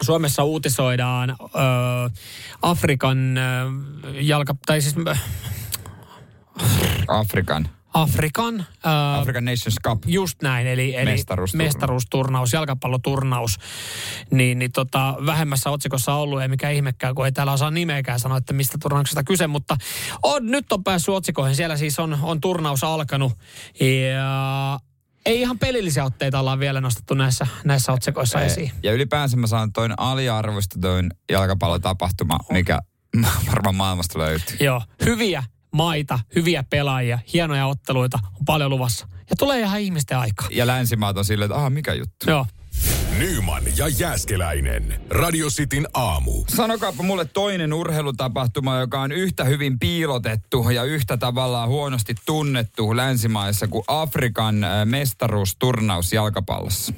[0.01, 1.35] Suomessa uutisoidaan ö,
[2.61, 3.41] Afrikan ö,
[4.21, 4.55] jalka...
[4.65, 4.95] Tai siis
[7.07, 7.69] Afrikan.
[8.01, 8.59] Afrikan...
[8.59, 10.03] Ö, African Nations Cup.
[10.05, 11.67] Just näin, eli, eli Mestaruusturnaus.
[11.67, 13.59] mestaruusturnaus, jalkapalloturnaus.
[14.31, 18.37] Niin, niin tota, vähemmässä otsikossa ollut, ei mikä ihmekään, kun ei täällä osaa nimeäkään sanoa,
[18.37, 19.77] että mistä turnauksesta kyse, mutta
[20.23, 21.55] on, nyt on päässyt otsikoihin.
[21.55, 23.33] Siellä siis on, on turnaus alkanut
[23.79, 24.79] ja
[25.25, 28.71] ei ihan pelillisiä otteita ollaan vielä nostettu näissä, näissä otsikoissa esiin.
[28.83, 32.79] Ja ylipäänsä mä saan toinen aliarvostetuin jalkapallotapahtuma, mikä
[33.49, 34.57] varmaan maailmasta löytyy.
[34.59, 35.43] Joo, hyviä
[35.73, 39.07] maita, hyviä pelaajia, hienoja otteluita on paljon luvassa.
[39.29, 40.47] Ja tulee ihan ihmisten aikaa.
[40.51, 42.29] Ja länsimaat on silleen, että aha, mikä juttu.
[42.29, 42.45] Joo.
[43.17, 45.01] Nyman ja Jääskeläinen.
[45.09, 46.43] Radio Cityn aamu.
[46.47, 53.67] Sanokaapa mulle toinen urheilutapahtuma, joka on yhtä hyvin piilotettu ja yhtä tavallaan huonosti tunnettu länsimaissa
[53.67, 56.93] kuin Afrikan äh, mestaruusturnaus jalkapallossa.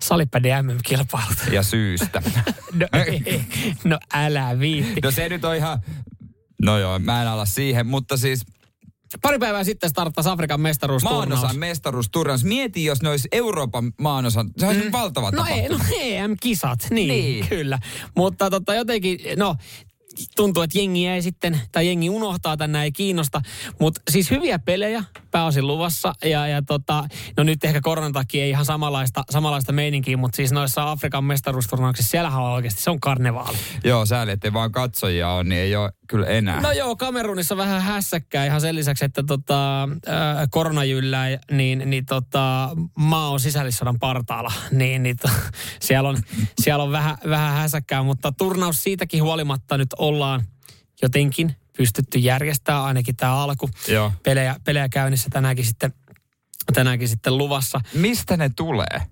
[0.00, 1.38] Salipädi MM-kilpailut.
[1.52, 2.22] Ja syystä.
[2.72, 3.42] No, ei,
[3.84, 5.00] no älä viitti.
[5.00, 5.80] No se nyt on ihan...
[6.62, 8.44] No joo, mä en ala siihen, mutta siis
[9.22, 11.28] Pari päivää sitten starttasi Afrikan mestaruusturnaus.
[11.28, 12.44] maanosan mestaruusturnaus.
[12.44, 14.50] Mieti, jos ne olisi Euroopan maanosan.
[14.58, 14.92] Se olisi mm.
[14.92, 15.60] valtava No, tapahtuma.
[15.62, 17.08] ei, no EM-kisat, Niin.
[17.08, 17.78] niin, kyllä.
[18.16, 19.56] Mutta tota, jotenkin, no
[20.36, 23.40] tuntuu, että jengi ei sitten, tai jengi unohtaa tänne, ei kiinnosta.
[23.80, 26.14] Mutta siis hyviä pelejä pääosin luvassa.
[26.24, 27.04] Ja, ja tota,
[27.36, 32.10] no nyt ehkä koronan takia ei ihan samanlaista, samanlaista meininkiä, mutta siis noissa Afrikan mestaruusturnauksissa,
[32.10, 33.56] siellähän on oikeasti, se on karnevaali.
[33.84, 36.60] Joo, sääli, ettei vaan katsojia on, niin ei ole kyllä enää.
[36.60, 42.06] No joo, Kamerunissa vähän hässäkkää ihan sen lisäksi, että tota, äh, korona jyllää, niin, niin
[42.06, 44.52] tota, maa on sisällissodan partaalla.
[44.70, 45.28] Niin, niin to,
[45.80, 46.18] siellä on,
[46.62, 50.44] siellä on vähän, vähän hässäkkää, mutta turnaus siitäkin huolimatta nyt ollaan
[51.02, 53.70] jotenkin pystytty järjestämään ainakin tämä alku.
[53.88, 54.12] Joo.
[54.22, 55.92] Pelejä, pelejä käynnissä tänäänkin sitten,
[56.74, 57.80] tänäänkin sitten luvassa.
[57.94, 59.02] Mistä ne tulee?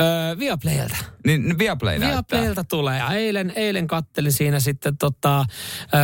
[0.00, 0.96] Öö, Viaplaylta.
[1.26, 2.38] Niin Viaplay näyttää.
[2.40, 2.98] Viaplaylta tulee.
[2.98, 5.44] Ja eilen, eilen kattelin siinä sitten tota,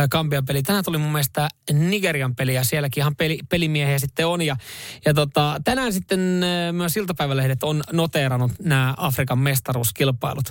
[0.09, 0.63] Kambian peli.
[0.63, 4.41] Tänään tuli mun mielestä Nigerian peli ja sielläkin ihan peli, pelimiehiä sitten on.
[4.41, 4.55] Ja,
[5.05, 6.19] ja tota, tänään sitten
[6.71, 10.49] myös iltapäivälehdet on noteerannut nämä Afrikan mestaruuskilpailut.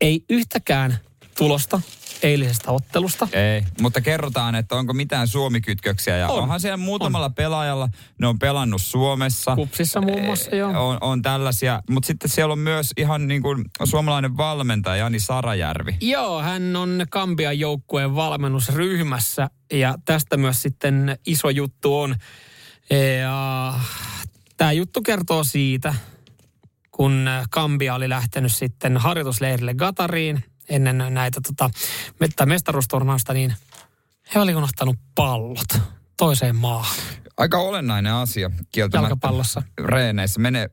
[0.00, 0.98] Ei yhtäkään
[1.38, 1.80] tulosta
[2.22, 3.28] eilisestä ottelusta.
[3.32, 6.16] Ei, mutta kerrotaan, että onko mitään Suomi-kytköksiä.
[6.16, 6.42] Ja On.
[6.42, 7.34] onhan siellä muutamalla on.
[7.34, 9.54] pelaajalla, ne on pelannut Suomessa.
[9.54, 10.88] Kupsissa muun muassa, joo.
[10.88, 15.96] On, on tällaisia, mutta sitten siellä on myös ihan niin kuin suomalainen valmentaja Jani Sarajärvi.
[16.00, 22.16] Joo, hän on Kambian joukkueen valmennusryhmässä ja tästä myös sitten iso juttu on.
[23.20, 23.74] Ja
[24.56, 25.94] tämä juttu kertoo siitä,
[26.90, 31.70] kun Kambia oli lähtenyt sitten harjoitusleirille Gatariin ennen näitä tota,
[32.46, 33.54] mestaruusturnausta, niin
[34.34, 36.96] he olivat unohtanut pallot toiseen maahan.
[37.36, 39.10] Aika olennainen asia kieltämättä.
[39.10, 39.62] Jalkapallossa.
[39.84, 40.70] Reeneissä menee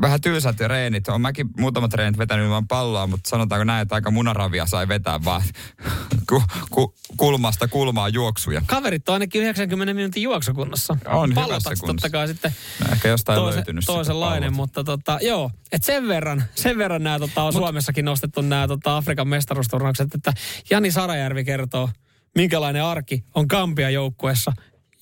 [0.00, 1.08] vähän tylsät reenit.
[1.08, 5.24] On mäkin muutamat reenit vetänyt ilman palloa, mutta sanotaanko näin, että aika munaravia sai vetää
[5.24, 5.42] vaan
[6.28, 8.62] ku, ku, kulmasta kulmaa juoksuja.
[8.66, 10.96] Kaverit on ainakin 90 minuutin juoksukunnossa.
[11.06, 15.84] On hyvässä totta kai sitten No, ehkä jostain toise, löytynyt toisenlainen, mutta tota, joo, et
[15.84, 20.32] sen verran, sen verran nämä tota, on Suomessakin nostettu nämä tota, Afrikan mestaruusturnaukset, että
[20.70, 21.90] Jani Sarajärvi kertoo,
[22.34, 24.52] minkälainen arki on Kampia joukkueessa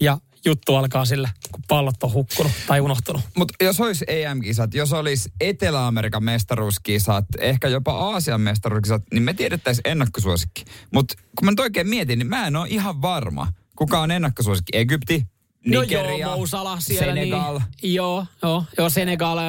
[0.01, 3.23] ja juttu alkaa sillä, kun pallot on hukkunut tai unohtunut.
[3.37, 9.89] Mutta jos olisi EM-kisat, jos olisi Etelä-Amerikan mestaruuskisat, ehkä jopa Aasian mestaruuskisat, niin me tiedettäisiin
[9.89, 10.65] ennakkosuosikki.
[10.95, 14.79] Mutta kun mä nyt oikein mietin, niin mä en ole ihan varma, kuka on ennakkosuosikki.
[14.79, 15.27] Egypti,
[15.67, 17.15] Nigeria, no joo, Mo Salah siellä.
[17.15, 19.45] Senegal, Niin, joo, joo, joo, Senegal, äh,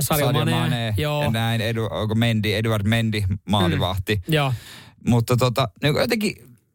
[0.00, 0.50] Sadio Mane.
[0.50, 4.16] Mane, Joo, ja näin, Edu, Mendy, Eduard Mendy, maalivahti.
[4.16, 4.34] Mm.
[4.34, 4.54] joo.
[5.06, 6.34] Mutta tota, niin jotenkin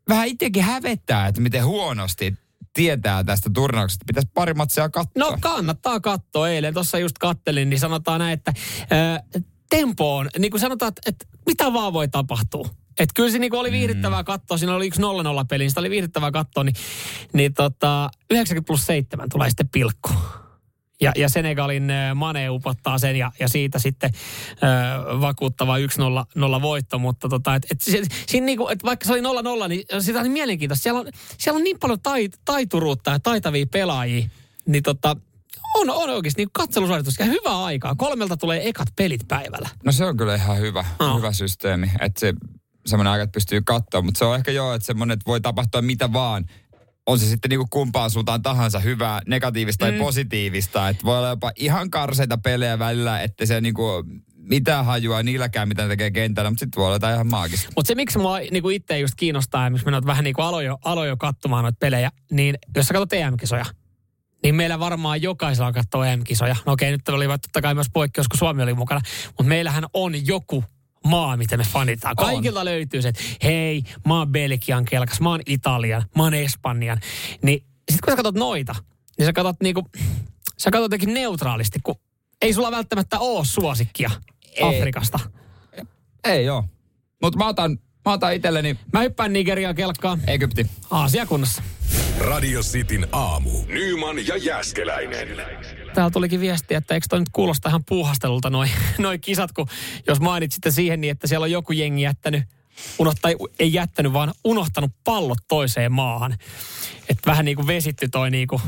[0.09, 2.34] vähän itsekin hävettää, että miten huonosti
[2.76, 4.03] tietää tästä turnauksesta.
[4.07, 5.30] Pitäisi pari matsia katsoa.
[5.30, 6.49] No kannattaa katsoa.
[6.49, 8.53] Eilen tuossa just kattelin, niin sanotaan näin, että
[8.89, 9.23] ää,
[9.69, 12.69] tempo on, niin kuin sanotaan, että, että mitä vaan voi tapahtua.
[12.99, 15.05] Että kyllä se niinku oli viihdyttävää katsoa, siinä oli yksi 0-0
[15.49, 16.76] peli, niin sitä oli viihdyttävää katsoa, niin,
[17.34, 20.09] niin tota, 90 plus 7 tulee sitten pilkku.
[21.06, 24.12] Ja, ja Senegalin Mane upottaa sen ja, ja siitä sitten
[24.64, 25.82] äh, vakuuttava 1-0
[26.36, 26.99] nolla voitto.
[26.99, 29.22] Mutta tota, et, et, siinä niinku, et vaikka se oli
[29.66, 30.84] 0-0, niin sitä on mielenkiintoista.
[30.84, 34.28] Siellä on, siellä on niin paljon tai, taituruutta ja taitavia pelaajia,
[34.68, 35.16] niin tota,
[35.76, 37.95] on, on oikeasti niin katselusuoritus ja hyvää aikaa.
[37.95, 39.70] Kolmelta tulee ekat pelit päivällä.
[39.84, 41.18] No se on kyllä ihan hyvä, No.
[41.18, 42.34] hyvä systeemi, että se
[42.86, 45.82] semmoinen aika, että pystyy katsoa, mutta se on ehkä joo, että semmoinen, että voi tapahtua
[45.82, 46.45] mitä vaan.
[47.06, 49.91] On se sitten niinku kumpaan suuntaan tahansa hyvää, negatiivista mm.
[49.91, 50.89] tai positiivista.
[50.89, 53.84] Että voi olla jopa ihan karseita pelejä välillä, että se niinku
[54.38, 57.70] mitään hajua niilläkään, mitä ne tekee kentällä, mutta sitten voi olla jotain ihan maagista.
[57.76, 60.66] Mutta se, miksi mua niinku itse just kiinnostaa ja miksi minä vähän niin kuin aloin
[60.66, 63.66] jo, aloin jo katsomaan noita pelejä, niin jos sä katsot EM-kisoja,
[64.43, 66.56] niin meillä varmaan jokaisella katsoo EM-kisoja.
[66.66, 70.28] No okei, nyt oli totta kai myös poikkeus, kun Suomi oli mukana, mutta meillähän on
[70.28, 70.64] joku
[71.06, 72.16] maa, mitä me fanitaan.
[72.18, 72.26] On.
[72.26, 76.99] Kaikilla löytyy se, että hei, mä oon Belgian kelkas, mä oon Italian, mä oon Espanjan.
[77.41, 78.76] Niin sit kun sä katsot noita,
[79.18, 79.89] niin sä katsot niinku,
[80.58, 81.95] sä katsot jotenkin neutraalisti, kun
[82.41, 84.12] ei sulla välttämättä ole suosikkia
[84.56, 84.80] Ei.
[84.80, 85.20] Afrikasta.
[86.24, 86.66] Ei joo.
[87.22, 90.22] Mutta mä otan, mä otan itselleni Mä hyppään Nigerian kelkkaan.
[90.28, 90.68] Egypti.
[90.91, 91.64] Aasia kunnossa.
[92.19, 93.49] Radio Cityn aamu.
[93.67, 95.27] Nyman ja Jäskeläinen.
[95.93, 99.67] Täällä tulikin viesti, että eikö toi nyt kuulosta ihan puuhastelulta noin noi kisat, kun
[100.07, 102.43] jos mainitsitte siihen niin, että siellä on joku jengi jättänyt,
[102.99, 106.31] unoht, tai ei jättänyt, vaan unohtanut pallot toiseen maahan.
[107.09, 108.61] Että vähän niin kuin vesitty toi niin kuin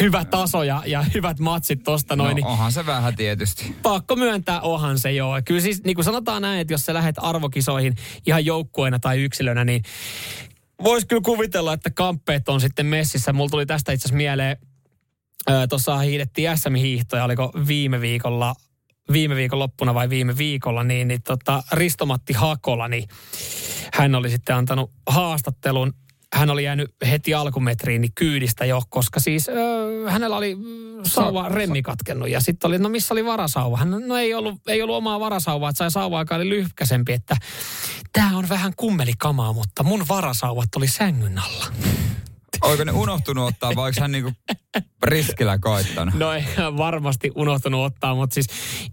[0.00, 2.28] hyvä taso ja, ja hyvät matsit tosta noin.
[2.28, 3.76] No niin onhan se vähän tietysti.
[3.82, 5.42] pakko myöntää, onhan se joo.
[5.44, 9.64] Kyllä siis niin kuin sanotaan näin, että jos sä lähdet arvokisoihin ihan joukkueena tai yksilönä,
[9.64, 9.82] niin
[10.84, 13.32] voisi kyllä kuvitella, että kamppeet on sitten messissä.
[13.32, 14.56] Mulla tuli tästä itse asiassa mieleen,
[15.68, 18.54] tuossa hiidettiin SM-hiihtoja, oliko viime viikolla,
[19.12, 23.08] viime viikon loppuna vai viime viikolla, niin, niin tota, Ristomatti Hakola, niin
[23.94, 25.92] hän oli sitten antanut haastattelun.
[26.34, 30.56] Hän oli jäänyt heti alkumetriin niin kyydistä jo, koska siis öö, hänellä oli
[31.04, 32.28] sauva remmi katkennut.
[32.28, 33.76] Ja sitten oli, no missä oli varasauva?
[33.76, 37.36] Hän, no ei ollut, ei ollut omaa varasauvaa, että sai sauva, joka oli lyhkäsempi, että
[38.12, 41.66] tämä on vähän kummelikamaa, mutta mun varasauvat oli sängyn alla.
[42.62, 44.32] Oiko ne unohtunut ottaa vai hän niinku
[45.02, 46.14] riskillä koittanut?
[46.14, 46.44] No ei
[46.76, 48.46] varmasti unohtunut ottaa, mutta siis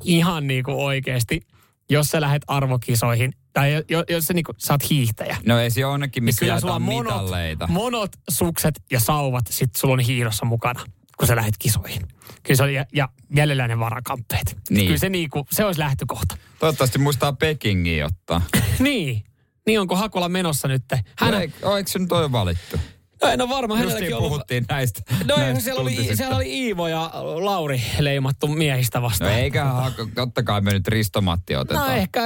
[0.03, 1.41] ihan niin kuin oikeasti,
[1.89, 5.71] jos sä lähdet arvokisoihin, tai jos, jos sä, niin kuin, sä oot hiihtäjä, No ei
[5.71, 7.67] se onnekin, niin missä kyllä sulla monot, mitalleita.
[7.67, 10.85] monot sukset ja sauvat sit sulla on hiidossa mukana,
[11.19, 12.01] kun sä lähdet kisoihin.
[12.43, 14.57] Kyllä se on, ja, ja jäljellä ne varakamppeet.
[14.69, 14.85] Niin.
[14.85, 16.37] Kyllä se, niinku, se olisi lähtökohta.
[16.59, 18.41] Toivottavasti muistaa Pekingiin ottaa.
[18.79, 19.23] niin.
[19.65, 20.83] Niin onko Hakola menossa nyt?
[21.17, 22.77] Hän, No, eikö, eikö se nyt ole valittu?
[23.23, 24.29] No en ole varma, hänelläkin ollut...
[24.29, 25.01] puhuttiin näistä.
[25.27, 29.31] No näistä siellä oli, siellä oli Iivo ja Lauri leimattu miehistä No vastaan.
[29.31, 31.89] eiköhän hako, totta kai me nyt Ristomatti otetaan.
[31.89, 32.21] No ehkä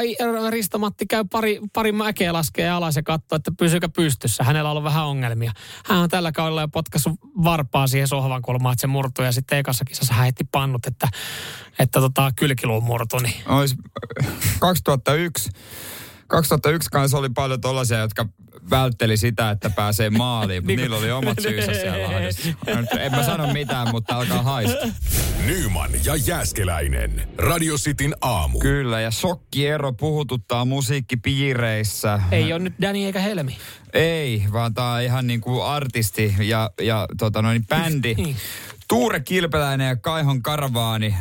[0.50, 4.44] Risto-Matti käy pari, pari mäkeä laskee alas ja katsoo, että pysyykö pystyssä.
[4.44, 5.52] Hänellä on ollut vähän ongelmia.
[5.86, 7.14] Hän on tällä kaudella jo potkaissut
[7.44, 9.26] varpaa siihen sohvan kulmaan, että se murtui.
[9.26, 11.08] Ja sitten ekassa kisassa hän heitti pannut, että,
[11.80, 13.22] että tota, kylkiluun murtui.
[13.22, 13.50] Niin.
[13.50, 13.76] Ois
[14.60, 15.50] 2001
[16.28, 18.26] 2001 kanssa oli paljon tollaisia, jotka
[18.70, 22.50] vältteli sitä, että pääsee maaliin, mutta niillä oli omat syysä siellä lahdessa.
[23.00, 24.88] En mä sano mitään, mutta alkaa haista.
[25.46, 27.28] Nyman ja Jääskeläinen.
[27.38, 28.60] Radio Cityn aamu.
[28.60, 32.20] Kyllä, ja shokkiero puhututtaa musiikkipiireissä.
[32.32, 33.58] Ei ole nyt Danny eikä Helmi.
[33.94, 38.16] Ei, vaan tää on ihan niinku artisti ja, ja tota noin, bändi.
[38.94, 39.00] Niin.
[39.02, 41.16] Tuure Kilpeläinen ja Kaihon Karvaani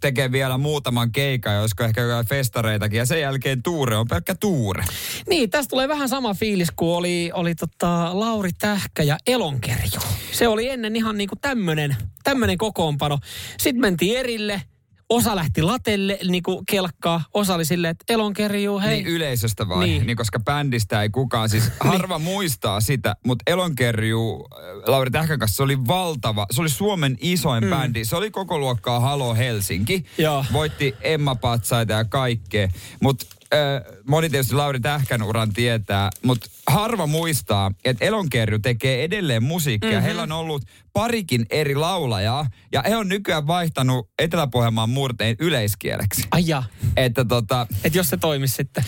[0.00, 2.98] tekee vielä muutaman keikan, ja olisiko ehkä jotain festareitakin.
[2.98, 4.84] Ja sen jälkeen Tuure on pelkkä Tuure.
[5.28, 10.00] Niin, tästä tulee vähän sama fiilis kuin oli, oli tota Lauri Tähkä ja Elonkerju.
[10.32, 13.18] Se oli ennen ihan niinku tämmönen, tämmönen kokoonpano.
[13.58, 14.62] Sitten mentiin erille,
[15.08, 18.96] osa lähti latelle niinku kelkkaa, osa oli silleen, että Elonkerju, hei.
[18.96, 19.78] Niin yleisöstä vai?
[19.78, 19.90] Niin.
[19.90, 20.06] Niin.
[20.06, 25.56] niin koska bändistä ei kukaan, siis harva muistaa sitä, mutta Elonkerju äh, Lauri Tähkän kanssa
[25.56, 27.70] se oli valtava, se oli Suomen isoin mm.
[27.70, 28.04] bändi.
[28.04, 30.04] Se oli koko luokkaa Halo Helsinki.
[30.18, 30.44] Joo.
[30.52, 32.68] Voitti Emma Patsaita ja kaikkea.
[33.00, 39.42] Mutta äh, moni tietysti Lauri Tähkän uran tietää, mutta harva muistaa, että Elonkerju tekee edelleen
[39.42, 39.90] musiikkia.
[39.90, 40.04] Mm-hmm.
[40.04, 46.22] Heillä on ollut parikin eri laulajaa ja he on nykyään vaihtanut Etelä-Pohjanmaan murteen yleiskieleksi.
[46.30, 46.62] Ai ja,
[46.96, 48.84] Että tota, et jos se toimisi sitten.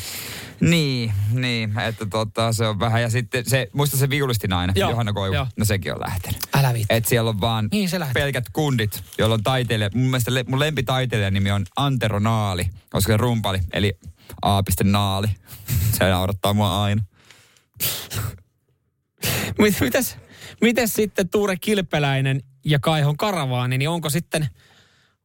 [0.61, 3.03] niin, niin, että tota, se on vähän.
[3.03, 5.47] Ja sitten se, muista se viulistinainen, Joo, Johanna Koivu, joo.
[5.57, 6.41] no sekin on lähtenyt.
[6.55, 6.95] Älä viitti.
[6.95, 9.91] Et siellä on vaan Niin se pelkät kundit, joilla on taiteilija.
[9.95, 13.99] Mun mielestä le, mun lempitaiteilijan nimi on Antero Naali, koska se rumpali, eli
[14.43, 14.63] A.
[14.85, 15.29] Naali.
[15.99, 17.03] Se naurattaa mua aina.
[19.59, 20.17] Mit- Mites,
[20.61, 24.49] mites sitten Tuure Kilpeläinen ja Kaihon Karavaani, niin onko sitten,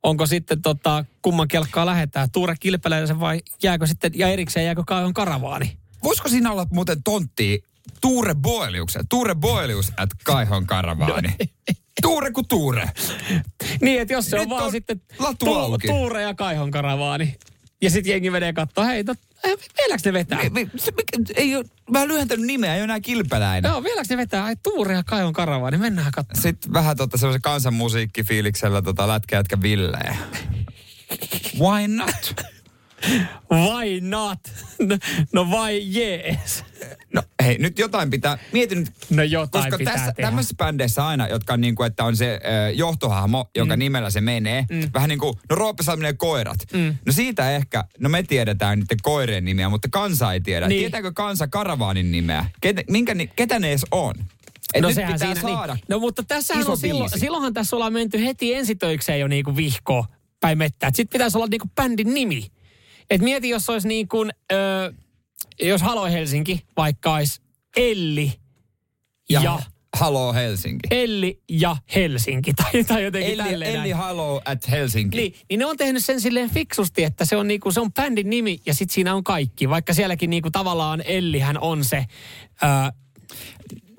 [0.04, 2.32] onko sitten tota, kumman kelkkaa lähetään?
[2.32, 5.78] Tuure Kilpeläinen vai jääkö sitten, ja erikseen jääkö Kaihon Karavaani?
[6.04, 7.64] Voisiko siinä olla muuten tontti
[8.02, 9.08] Tuure Boeliuksen?
[9.08, 11.36] Tuure Boelius at Kaihon Karavaani.
[12.02, 12.90] Tuure kuin Tuure.
[13.82, 15.02] Niin, että jos se on Nyt vaan on sitten
[15.58, 15.88] auki.
[15.88, 17.36] Tuure ja Kaihon Karavaani.
[17.82, 20.40] Ja sitten jengi menee katsoa, hei, tot, eh, vieläks ne vetää?
[20.44, 23.70] Mi- mi- se, mikä, ei ole, mä en lyhentänyt nimeä, ei ole enää kilpeläinen.
[23.70, 24.44] Joo, vieläks ne vetää?
[24.46, 26.42] Ai, Tuure ja Kaihon Karavaani, mennään katsomaan.
[26.42, 30.16] Sitten vähän tota semmoisen kansanmusiikkifiiliksellä tota lätkäjätkä Villeä.
[31.60, 32.34] Why not?
[33.52, 34.40] Why not?
[35.34, 36.64] No, vai jees?
[37.14, 40.28] No hei, nyt jotain pitää, mieti nyt, No jotain koska pitää tässä, tehdä.
[40.28, 43.80] tämmöisissä bändeissä aina, jotka on niin kuin, että on se ö, johtohahmo, jonka mm.
[43.80, 44.90] nimellä se menee, mm.
[44.94, 46.58] vähän niin kuin, no Roope Salminen ja koirat.
[46.74, 46.96] Mm.
[47.06, 50.68] No siitä ehkä, no me tiedetään niiden koirien nimiä, mutta kansa ei tiedä.
[50.68, 50.80] Niin.
[50.80, 52.46] Tietääkö kansa karavaanin nimeä?
[52.62, 54.14] Ketä, minkä, ni- ketä ne edes on?
[54.74, 55.74] Et no nyt sehän pitää siinä, saada.
[55.74, 55.84] Niin.
[55.90, 56.24] No mutta
[56.60, 60.06] iso on silloin, silloinhan tässä ollaan menty heti ensitöikseen jo niinku vihkoon
[60.40, 60.90] päin mettää.
[60.94, 62.52] Sitten pitäisi olla niinku bändin nimi.
[63.10, 64.94] Et mieti, jos olisi niin kuin, ö,
[65.62, 67.42] jos Halo Helsinki vaikka olisi
[67.78, 68.34] Elli
[69.30, 69.60] ja, ja
[70.00, 70.88] Halo Helsinki.
[70.92, 73.96] Elli ja Helsinki tai, tai jotenkin Elli, tälleen Elli näin.
[73.96, 75.18] Halo at Helsinki.
[75.18, 78.30] Niin, niin ne on tehnyt sen silleen fiksusti, että se on, niinku, se on bändin
[78.30, 79.70] nimi ja sitten siinä on kaikki.
[79.70, 82.06] Vaikka sielläkin niinku, tavallaan Ellihän on se,
[82.64, 82.92] ö,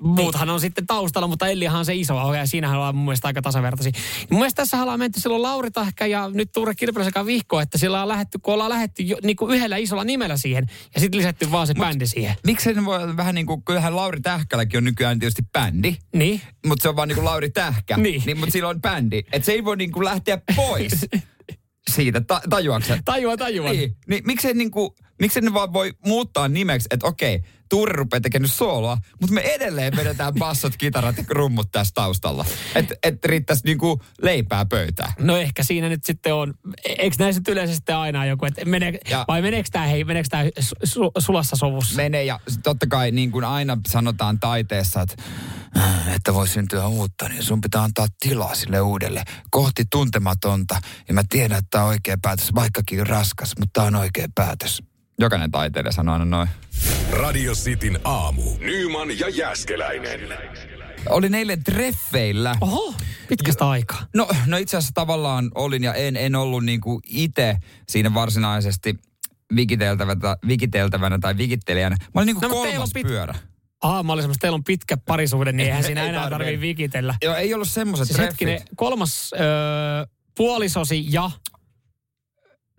[0.01, 3.41] muuthan on sitten taustalla, mutta Ellihan on se iso ja siinähän ollaan mun mielestä aika
[3.41, 3.91] tasavertaisia.
[4.29, 8.01] Mun mielestä tässä ollaan menty silloin Lauri Tahka ja nyt Tuure Kilpeläisen vihko, että sillä
[8.01, 11.67] on lähetty, kun ollaan lähetty jo, niinku yhdellä isolla nimellä siihen ja sitten lisätty vaan
[11.67, 12.35] se Mut, bändi siihen.
[12.45, 16.41] Miksi se voi vähän niin kuin, kyllähän Lauri Tähkäläkin on nykyään tietysti bändi, Niin.
[16.65, 17.97] mutta se on vaan niin kuin Lauri Tähkä.
[17.97, 18.23] Niin.
[18.25, 19.17] niin mutta sillä on bändi.
[19.31, 21.05] Että se ei voi niin kuin lähteä pois
[21.93, 22.99] siitä, ta- tajuaksä?
[23.05, 23.69] Tajua, tajua.
[23.71, 24.89] Niin, niin miksei, niin kuin,
[25.19, 29.95] miksei ne vaan voi muuttaa nimeksi, että okei, Tuure rupeaa tekemään sooloa, mutta me edelleen
[29.95, 32.45] vedetään bassot, kitarat ja rummut tässä taustalla.
[32.75, 35.13] Että et riittäisi niin kuin leipää pöytään.
[35.19, 36.53] No ehkä siinä nyt sitten on,
[36.83, 40.43] eikö näissä yleensä sitten aina joku, että menee, Ja- vai meneekö tämä, hei, meneekö tämä
[40.83, 41.95] su, sulassa sovussa?
[41.95, 45.15] menee ja totta kai niin kuin aina sanotaan taiteessa, että,
[45.77, 50.81] äh, että voi syntyä uutta, niin sun pitää antaa tilaa sille uudelle kohti tuntematonta.
[51.07, 54.83] Ja mä tiedän, että tämä on oikea päätös, vaikkakin raskas, mutta tämä on oikea päätös.
[55.19, 56.49] Jokainen taiteilija sanoo aina noin.
[57.11, 58.41] Radio Cityn aamu.
[58.59, 60.19] Nyman ja Jääskeläinen.
[61.09, 62.55] Olin eilen treffeillä.
[62.61, 62.93] Oho,
[63.29, 64.05] pitkästä aikaa.
[64.15, 67.57] No, no itse asiassa tavallaan olin ja en, en ollut niin kuin itse
[67.89, 68.95] siinä varsinaisesti
[69.55, 71.95] vikiteltävänä, vikiteltävänä tai vikittelijänä.
[72.13, 73.35] Mä olin niin kuin No, kolmas on pit- pyörä.
[73.81, 76.37] Ah, mä olin semmoista, teillä on pitkä parisuhde, niin eihän siinä Ei enää tarvii.
[76.45, 77.15] tarvii vikitellä.
[77.23, 78.47] Joo, ei ollut semmoiset Siis treffit.
[78.47, 79.39] hetkinen, kolmas öö,
[80.37, 81.31] puolisosi ja...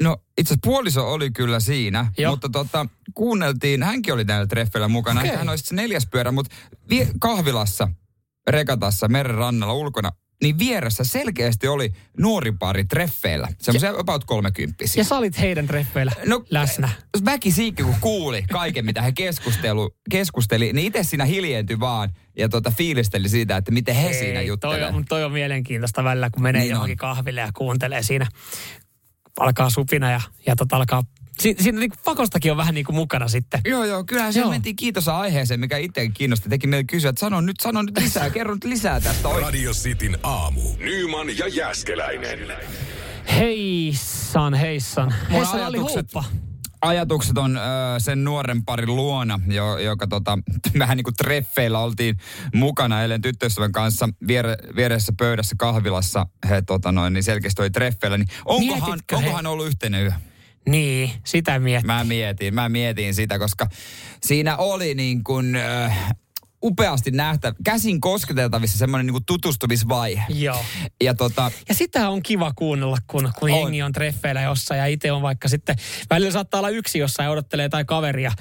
[0.02, 2.32] No itse asiassa puoliso oli kyllä siinä, Joo.
[2.32, 5.20] mutta tota, kuunneltiin, hänkin oli näillä treffeillä mukana.
[5.20, 5.36] Okay.
[5.36, 6.54] Hän olisi se neljäs pyörä, mutta
[6.90, 7.88] vie, kahvilassa,
[8.50, 10.10] rekatassa, meren rannalla ulkona,
[10.42, 13.48] niin vieressä selkeästi oli nuori pari treffeillä.
[13.60, 15.00] Semmoisia about kolmekymppisiä.
[15.00, 16.88] Ja sä olit heidän treffeillä no, läsnä.
[17.24, 22.48] Väki Siikki, kun kuuli kaiken, mitä he keskustelu, keskusteli, niin itse siinä hiljentyi vaan ja
[22.48, 24.94] tota, fiilisteli siitä, että miten he siinä toi, juttelevat.
[24.94, 26.76] on, toi on mielenkiintoista välillä, kun menee Niin niin on.
[26.76, 28.26] johonkin kahville ja kuuntelee siinä.
[29.38, 31.02] Alkaa supina ja, ja tota alkaa
[31.40, 33.60] Si, siinä niin pakostakin on vähän niin kuin mukana sitten.
[33.64, 34.50] Joo, joo, kyllähän se Joo.
[34.50, 36.48] mentiin kiitos aiheeseen, mikä itse kiinnosti.
[36.48, 39.28] Teki meille kysyä, että sano nyt, sano nyt lisää, kerro nyt lisää tästä.
[39.28, 39.40] Oi.
[39.40, 40.60] Radio Cityn aamu.
[40.78, 42.38] Nyman ja Jäskeläinen.
[43.36, 45.14] Heissan, heissan.
[45.28, 46.24] Mun Heissan oli huuppa.
[46.80, 47.60] Ajatukset on ö,
[47.98, 50.38] sen nuoren parin luona, jo, joka tota,
[50.78, 52.16] vähän niin kuin treffeillä oltiin
[52.54, 56.26] mukana eilen tyttöystävän kanssa viere, vieressä pöydässä kahvilassa.
[56.48, 58.18] He tota noin, niin selkeästi oli treffeillä.
[58.18, 60.12] Niin onkohan, Mietitkö he- onkohan ollut yhteinen yö?
[60.68, 61.86] Niin, sitä miettii.
[61.86, 63.66] Mä mietin, mä mietin sitä, koska
[64.22, 66.14] siinä oli niin kuin äh,
[66.64, 70.24] upeasti nähtä, käsin kosketeltavissa semmoinen niin tutustumisvaihe.
[70.28, 70.64] Joo.
[71.04, 73.56] Ja tota, Ja sitä on kiva kuunnella, kun, kun On.
[73.60, 75.76] jengi on treffeillä jossain ja itse on vaikka sitten,
[76.10, 78.32] välillä saattaa olla yksi jossain ja odottelee tai kaveria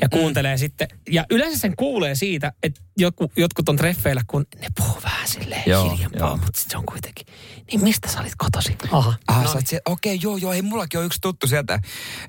[0.00, 0.58] ja kuuntelee mm.
[0.58, 0.88] sitten.
[1.10, 5.62] Ja yleensä sen kuulee siitä, että joku, jotkut on treffeillä, kun ne puhuu vähän silleen
[5.66, 6.36] Joo, hiljempaa, joo.
[6.36, 7.26] mutta sitten se on kuitenkin,
[7.70, 8.76] niin mistä sä olit kotosi?
[8.90, 9.14] Aha.
[9.28, 11.80] Ah, no siellä, okei, joo, joo, hei, mullakin on yksi tuttu sieltä.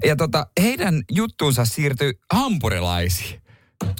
[0.06, 3.47] Ja tota, heidän juttuunsa siirtyi hampurilaisiin.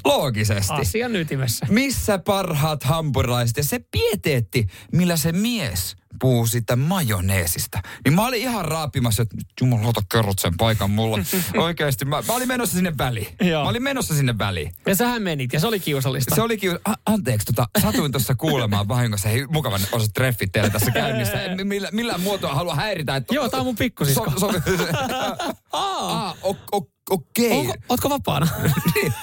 [0.06, 0.74] Loogisesti.
[0.74, 1.66] Asian ytimessä.
[1.70, 3.58] Missä parhaat hampurilaiset?
[3.58, 7.80] Ja se pieteetti, millä se mies puhuu siitä majoneesista.
[8.06, 11.24] Niin mä olin ihan raapimassa, että jumalauta kerrot sen paikan mulle.
[11.64, 13.28] Oikeasti, mä, mä olin menossa sinne väliin.
[13.42, 13.64] Joo.
[13.64, 14.72] Mä olin menossa sinne väliin.
[14.86, 16.36] Ja sähän menit ja se oli kiusallista.
[16.36, 20.92] Se olikin, a, anteeksi, tota, satuin tuossa kuulemaan vahingossa, hei, mukavan osat treffit teille tässä
[20.92, 21.42] käynnissä.
[21.44, 23.16] En millä, millään muotoa halua häiritä.
[23.16, 24.32] Että, Joo, tää on mun pikkusisko.
[24.40, 24.52] So, so,
[25.72, 27.52] Aa, o- o- okei.
[27.60, 28.48] Onko, ootko vapaana?
[28.96, 29.14] Niin.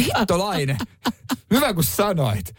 [0.00, 0.76] Hittolainen.
[1.50, 2.54] Hyvä kun sanoit.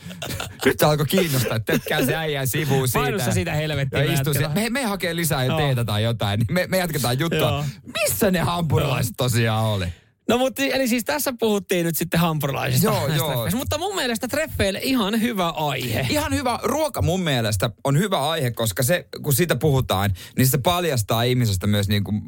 [0.66, 3.00] Nyt alkoi kiinnostaa, että tökkää se äijän sivuun siitä.
[3.00, 4.04] Painussa sitä helvettiä.
[4.04, 4.54] Ja jatketaan.
[4.54, 5.58] Me, me hakee lisää Joo.
[5.58, 7.40] teetä tai jotain, niin me, me jatketaan juttua.
[7.40, 7.66] Joo.
[8.02, 9.86] Missä ne hampurilaiset tosiaan oli?
[10.30, 12.88] No mutta eli siis tässä puhuttiin nyt sitten hampurilaisista.
[12.88, 13.28] Joo, joo.
[13.28, 13.58] treffeistä.
[13.58, 16.08] Mutta mun mielestä treffeille ihan hyvä aihe.
[16.10, 16.60] Ihan hyvä.
[16.64, 21.68] Ruoka mun mielestä on hyvä aihe, koska se, kun siitä puhutaan, niin se paljastaa ihmisestä
[21.68, 22.22] myös niin kuin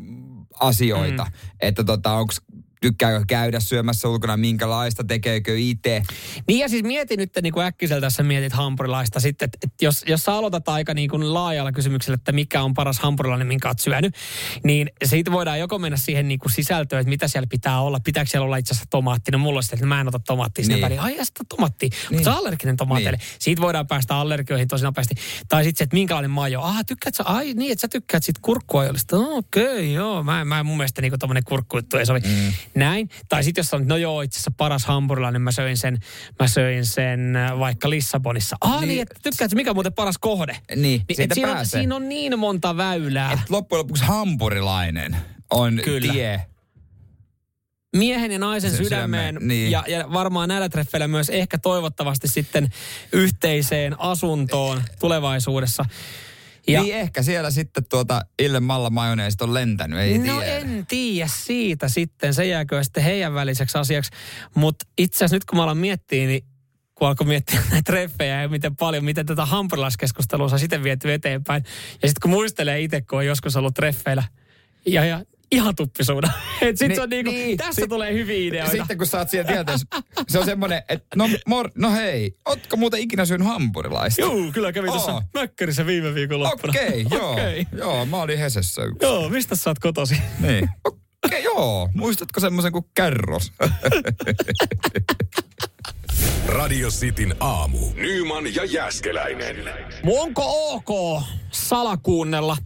[0.59, 1.23] asioita.
[1.23, 1.31] Mm.
[1.61, 2.33] Että tota, onko
[2.85, 6.03] tykkääkö käydä syömässä ulkona, minkälaista, tekeekö itse.
[6.47, 9.85] Niin ja siis mietin nyt niin kuin äkkiseltä, jos sä mietit hampurilaista sitten, että, että
[9.85, 13.67] jos, jos sä aloitat aika niin kuin laajalla kysymyksellä, että mikä on paras hampurilainen, minkä
[13.67, 14.15] oot syönyt,
[14.63, 17.99] niin siitä voidaan joko mennä siihen niin kuin sisältöön, että mitä siellä pitää olla.
[17.99, 19.31] Pitääkö siellä olla itse asiassa tomaatti?
[19.31, 20.81] No mulla on sitten, että mä en ota tomaattia sinne Niin.
[20.81, 20.99] väliin.
[20.99, 21.89] Ai sitä tomaattia.
[21.89, 22.17] Niin.
[22.17, 23.17] Mutta allerginen tomaateille.
[23.17, 23.27] Niin.
[23.39, 25.15] Siitä voidaan päästä allergioihin tosi nopeasti.
[25.49, 26.61] Tai sitten se, että minkälainen majo.
[26.61, 27.23] Ah, tykkäät sä?
[27.23, 29.15] Ai niin, että sä tykkäät siitä kurkkuajolista.
[29.15, 30.23] No, Okei, okay, joo.
[30.23, 32.19] Mä, mä mun mielestä niin tommonen kurkkujuttu ei sovi.
[32.19, 32.53] Mm.
[32.75, 33.09] Näin.
[33.29, 35.97] Tai sitten jos sanot, no joo, itse asiassa paras hampurilainen, mä söin sen,
[36.39, 38.55] mä söin sen äh, vaikka Lissabonissa.
[38.61, 39.01] Ah niin, Niin.
[39.01, 40.57] että tykkäät mikä on muuten paras kohde?
[40.75, 43.31] Niin, Niin, siitä siinä, on, siinä on niin monta väylää.
[43.31, 45.17] Et loppujen lopuksi hampurilainen
[45.51, 46.13] on Kyllä.
[46.13, 46.41] tie.
[47.95, 49.71] miehen ja naisen Se sydämeen sydämeen, niin.
[49.71, 52.69] ja, ja varmaan näillä treffeillä myös ehkä toivottavasti sitten
[53.11, 55.85] yhteiseen asuntoon tulevaisuudessa.
[56.67, 60.57] Ja, niin ehkä siellä sitten tuota Ille Malla majoneesit on lentänyt, ei no tiedä.
[60.57, 64.11] en tiedä siitä sitten, se jääkö sitten heidän väliseksi asiaksi.
[64.55, 66.45] Mutta itse asiassa nyt kun mä alan miettiä, niin
[66.95, 71.63] kun alkoi miettiä näitä treffejä ja miten paljon, miten tätä hampurilaiskeskustelua on sitten viety eteenpäin.
[72.01, 74.23] Ja sitten kun muistelee itse, kun on joskus ollut treffeillä
[74.85, 76.27] ja, ja ihan tuppisuuda.
[76.61, 77.57] Että sitten Niin, se on niinku, niin.
[77.57, 78.71] tässä Sit- tulee hyviä ideoita.
[78.71, 79.87] Sitten kun sä oot siellä tilanteessa,
[80.27, 84.21] se on semmoinen, että no, mor, no hei, ootko muuten ikinä syönyt hampurilaista?
[84.21, 85.21] Joo, kyllä kävin tuossa.
[85.33, 86.71] Mäkkärissä viime viikon loppuna.
[86.71, 87.31] Okei, joo.
[87.31, 87.65] Okei.
[87.77, 88.97] Joo, mä olin Hesessä yksi.
[89.01, 90.15] Joo, mistä sä oot kotosi?
[90.39, 90.69] Niin.
[91.25, 91.89] Okei, joo.
[91.93, 93.51] Muistatko semmoisen kuin kärros?
[96.47, 97.77] Radio Cityn aamu.
[97.95, 99.55] Nyman ja Jäskeläinen.
[100.17, 100.43] Onko
[100.73, 101.21] ok
[101.51, 102.57] salakuunnella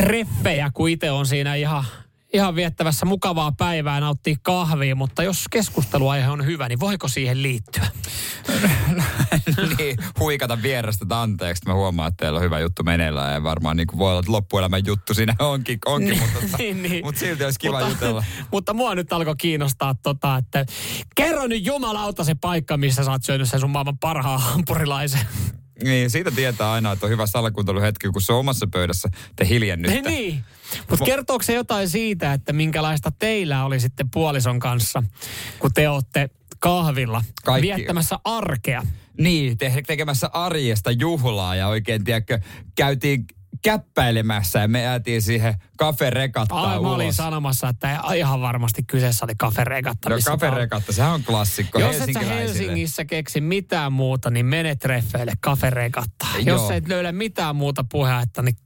[0.00, 1.84] treffejä, kun itse on siinä ihan,
[2.32, 7.86] ihan viettävässä mukavaa päivää, nauttii kahvia, mutta jos keskusteluaihe on hyvä, niin voiko siihen liittyä?
[9.78, 11.62] niin, huikata vierestä, että anteeksi.
[11.66, 14.32] Mä huomaan, että teillä on hyvä juttu meneillään ja varmaan niin kuin voi olla, että
[14.32, 17.04] loppuelämän juttu siinä onkin, onkin mutta, tota, niin, niin.
[17.04, 18.24] mutta silti olisi kiva mutta, jutella.
[18.52, 20.66] mutta mua nyt alkoi kiinnostaa tota, että
[21.16, 25.20] kerro nyt jumalauta se paikka, missä sä oot syönyt sen sun maailman parhaan hampurilaisen.
[25.84, 30.10] Niin, siitä tietää aina, että on hyvä salakuunteluhetki, kun se on omassa pöydässä te hiljennytte.
[30.10, 30.44] niin.
[30.90, 35.02] Mutta kertooko se jotain siitä, että minkälaista teillä oli sitten puolison kanssa,
[35.58, 37.66] kun te olette kahvilla Kaikki.
[37.66, 38.82] viettämässä arkea?
[39.18, 42.38] Niin, te- tekemässä arjesta juhlaa ja oikein, tiedätkö,
[42.74, 43.26] käytiin
[43.62, 47.16] käppäilemässä ja me jäätiin siihen kaferekattaan Ai, mä olin ulos.
[47.16, 50.08] sanomassa, että ihan varmasti kyseessä oli kaferegatta.
[50.10, 52.20] No kaferekatta, sehän on klassikko Jos et sä.
[52.20, 56.26] Helsingissä keksi mitään muuta, niin mene treffeille kaferegatta.
[56.44, 58.56] Jos et löydä mitään muuta puhetta, niin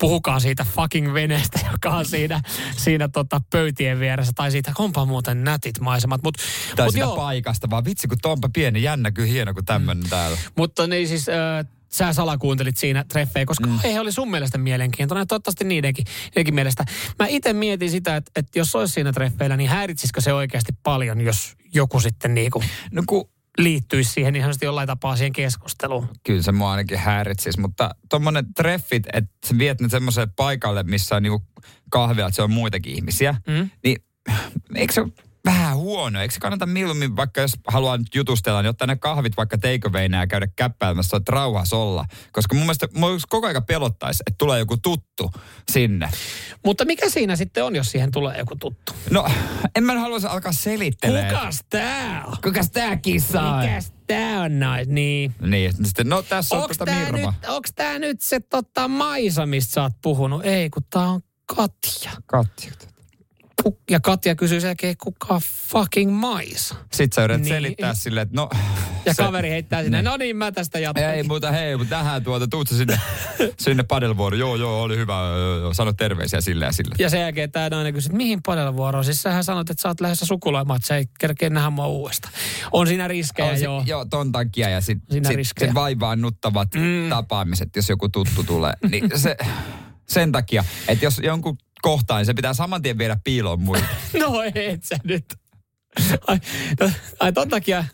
[0.00, 2.40] puhukaa siitä fucking veneestä, joka on siinä,
[2.76, 4.32] siinä tota pöytien vieressä.
[4.36, 6.22] Tai siitä, onpa muuten nätit maisemat.
[6.22, 6.34] Mut,
[6.76, 10.10] Tai mut sitä joo, paikasta, vaan vitsi kun tuonpa pieni jännä, kyllä hieno kuin tämmöinen
[10.10, 10.38] täällä.
[10.56, 13.78] mutta niin siis äh, sä salakuuntelit siinä treffejä, koska mm.
[13.82, 16.84] he oli sun mielestä mielenkiintoinen ja toivottavasti niidenkin, niidenkin mielestä.
[17.18, 21.20] Mä itse mietin sitä, että, että jos olisi siinä treffeillä, niin häiritsisikö se oikeasti paljon,
[21.20, 26.08] jos joku sitten niinku No kun liittyisi siihen ihan jollain tapaa siihen keskusteluun.
[26.22, 31.16] Kyllä se mua ainakin häiritsisi, mutta tuommoinen treffit, että sä viet ne semmoiselle paikalle, missä
[31.16, 31.42] on niinku
[31.90, 33.70] kahvia, että se on muitakin ihmisiä, Mm.
[33.84, 33.96] niin
[34.74, 35.02] eikö se
[35.44, 36.20] vähän huono?
[36.20, 40.18] Eikö se kannata mieluummin, vaikka jos haluaa nyt jutustella, niin ottaa ne kahvit vaikka takeawayna
[40.18, 42.04] ja käydä käppäilemässä, että rauhas olla.
[42.32, 45.30] Koska mun mielestä mua koko ajan pelottaisi, että tulee joku tuttu
[45.72, 46.10] sinne.
[46.64, 48.92] Mutta mikä siinä sitten on, jos siihen tulee joku tuttu?
[49.10, 49.28] No,
[49.76, 51.34] en mä haluaisi alkaa selittelemään.
[51.34, 52.36] Kukas tää on?
[52.44, 53.60] Kukas tää kissa on?
[53.60, 54.88] Mikäs tää on nais?
[54.88, 55.34] Niin.
[55.40, 57.30] Niin, sitten, no tässä on Onks tota tää, Mirva.
[57.30, 60.44] nyt, onks tää nyt se tota Maisa, mistä sä oot puhunut?
[60.44, 62.10] Ei, kun tää on Katja.
[62.26, 62.72] Katja.
[63.68, 66.74] Pu- Ja Katja kysyy sen jälkeen, kuka fucking Maisa?
[66.92, 67.54] Sitten sä yrität Niin.
[67.54, 68.48] selittää silleen, että no...
[69.06, 71.04] Ja se- kaveri heittää sinne, no niin, mä tästä jatkan.
[71.14, 73.00] Ei, mutta hei, mutta tähän tuota, tuut sinne,
[73.58, 74.38] sinne padelvuoroon.
[74.40, 75.14] Joo, joo, oli hyvä.
[75.72, 76.94] Sano terveisiä sille ja sille.
[76.98, 79.04] Ja sen jälkeen tämä nainen kysyi, että mihin padelvuoroon?
[79.04, 82.34] Siis sähän sanoit, että sä oot lähdössä sukulaimaan, että sä ei kerkeä nähdä mua uudestaan.
[82.72, 83.82] On siinä riskejä, On se- joo.
[83.86, 85.68] joo, ton takia ja sitten sit, riskejä.
[85.68, 87.08] sit vaivaannuttavat mm.
[87.10, 88.72] tapaamiset, jos joku tuttu tulee.
[88.90, 89.36] Niin se,
[90.08, 93.86] sen takia, että jos jonkun kohtaan, niin se pitää saman tien viedä piiloon muille.
[94.20, 95.24] No et sä nyt.
[96.26, 96.38] Ai,
[96.80, 97.84] no, ai ton takia,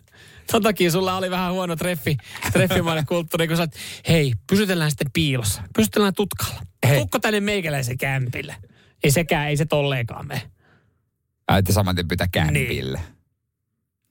[0.52, 2.16] ton takia sulla oli vähän huono treffi,
[2.52, 3.72] treffimainen kulttuuri, kun sä oot,
[4.08, 5.62] hei, pysytellään sitten piilossa.
[5.76, 6.62] Pysytellään tutkalla.
[6.88, 6.98] Hei.
[6.98, 8.56] Tukko tänne meikäläisen kämpille.
[9.04, 10.42] Ei sekään, ei se tolleenkaan mene.
[11.58, 12.98] Että saman tien pitää kämpille.
[12.98, 13.19] Niin.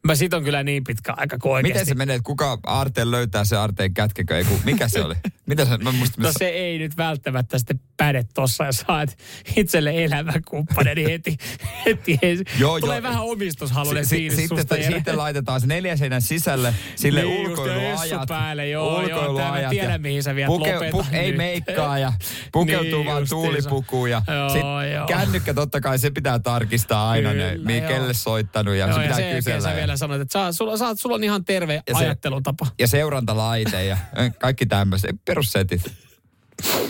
[0.07, 1.73] Mä sit on kyllä niin pitkä aika kuin oikeasti.
[1.73, 4.37] Miten se menee, että kuka Aarteen löytää se Aarteen kätkekö?
[4.37, 5.15] Ei, kun, mikä se oli?
[5.45, 9.17] Mitä se, mä muistin, No se ei nyt välttämättä sitten päde tossa, jos saat
[9.55, 11.37] itselle elämänkumppanen, niin heti,
[11.85, 12.19] heti,
[12.59, 13.03] Joo, tulee joo.
[13.03, 17.49] vähän omistushaluinen Si- fiilis sitten, susta, sitten laitetaan se neljä seinän sisälle, sille Niin, ja
[17.49, 18.27] ulkoiluajat.
[18.27, 21.37] päälle, joo, joo, tää mä ja tiedän, mihin sä viet, lopeta Ei nyt.
[21.37, 22.13] meikkaa ja
[22.51, 24.09] pukeutuu Niin vaan tuulipukuun.
[24.09, 25.07] Ja Joo, joo.
[25.07, 27.87] kännykkä totta kai se pitää tarkistaa aina, ne, Kyllä, joo.
[27.87, 29.88] kelle soittanut ja Joo, se ja pitää jälkeen kysellä.
[29.89, 32.67] Ja- vielä sanoit, että sä, sulla, sä, sulla on ihan terve Ja se- ajattelutapa.
[32.79, 33.97] ja seurantalaite ja
[34.39, 35.15] kaikki tämmöiset.
[35.25, 35.81] Perussetit.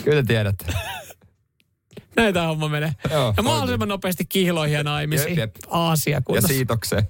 [0.04, 0.64] Kyllä tiedätte.
[2.16, 2.92] Näin tää homma menee.
[3.10, 5.28] Joo, ja mahdollisimman nopeasti kihloihin ja naimisiin.
[5.36, 5.56] Jep, jep.
[5.70, 6.48] Aasia Ja kunnossa.
[6.48, 7.08] siitokseen.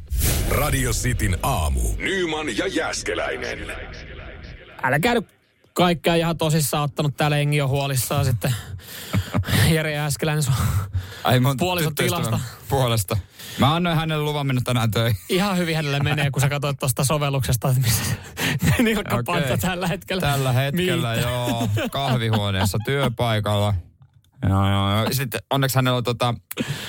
[0.51, 1.81] Radio Cityn aamu.
[1.99, 3.59] Nyman ja Jäskeläinen.
[4.83, 5.27] Älä nyt
[5.73, 8.55] kaikkea ihan tosissaan ottanut täällä Engi on huolissaan sitten.
[9.75, 10.55] Jere Jääskeläinen sun
[11.25, 12.41] Ai mun Puolison tilasta.
[12.69, 13.17] Puolesta.
[13.59, 15.17] Mä annoin hänelle luvan mennä tänään töihin.
[15.29, 18.05] ihan hyvin hänelle menee, kun sä katsoit tuosta sovelluksesta, että missä
[18.79, 19.59] nilkkapanta Okei.
[19.59, 20.21] tällä hetkellä.
[20.21, 21.29] Tällä hetkellä, Mitä?
[21.29, 21.69] joo.
[21.91, 23.75] Kahvihuoneessa työpaikalla.
[24.49, 25.07] Joo, joo, joo.
[25.13, 26.35] Sitten onneksi hänellä on tota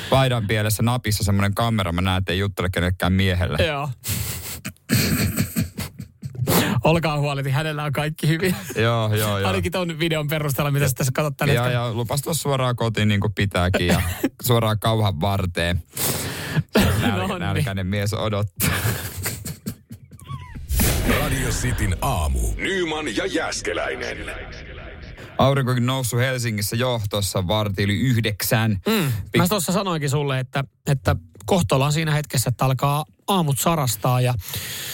[0.10, 1.92] paidan pielessä napissa semmoinen kamera.
[1.92, 3.66] Mä näen, että ei juttele kenellekään miehelle.
[3.66, 3.90] Joo.
[6.84, 8.56] Olkaa huoleti, hänellä on kaikki hyvin.
[8.76, 9.48] Joo, joo, joo.
[9.48, 11.86] Ainakin ton videon perusteella, mitä sä tässä katsot tällä Ja, hetkellä.
[11.88, 14.02] ja lupas tuossa suoraan kotiin niin kuin pitääkin ja
[14.42, 15.84] suoraan kauhan varteen.
[16.76, 17.40] Nälkä, No niin.
[17.40, 18.70] nälkäinen mies odottaa.
[21.20, 22.40] Radio Cityn aamu.
[22.58, 24.18] Nyman ja Jäskeläinen.
[25.38, 28.72] Aurinkokin noussut Helsingissä jo tuossa varti yli yhdeksän.
[28.88, 29.12] Mm.
[29.38, 31.16] Mä tuossa sanoinkin sulle, että, että
[31.46, 34.34] kohta ollaan siinä hetkessä, että alkaa aamut sarastaa ja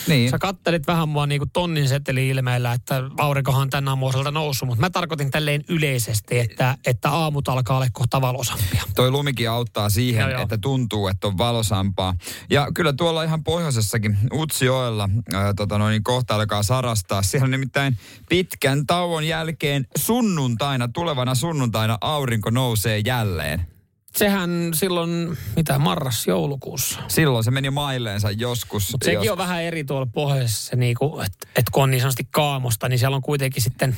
[0.08, 0.30] Niin.
[0.30, 4.68] sä kattelit vähän mua niin kuin tonnin seteli ilmeellä, että aurinkohan on tänään aamuiselta noussut,
[4.68, 8.84] mutta mä tarkoitin tälleen yleisesti, että, että aamut alkaa olla kohta valosampia.
[8.96, 12.14] Toi lumikin auttaa siihen, Joo, joo, että tuntuu, että on valosampaa.
[12.50, 17.22] Ja kyllä tuolla ihan pohjoisessakin Utsjoella ää, tota noin, kohta alkaa sarastaa.
[17.22, 17.98] Siellä nimittäin
[18.30, 23.68] pitkän tauon jälkeen sunnuntaina, tulevana sunnuntaina aurinko nousee jälleen.
[24.16, 27.00] Sehän silloin, mitä, marras-joulukuussa.
[27.08, 28.92] Silloin se meni mailleensa joskus.
[28.92, 32.28] Mutta sekin jos- on vähän eri tuolla pohjoisessa, niinku, että et kun on niin sanotusti
[32.32, 33.96] kaamosta, niin siellä on kuitenkin sitten,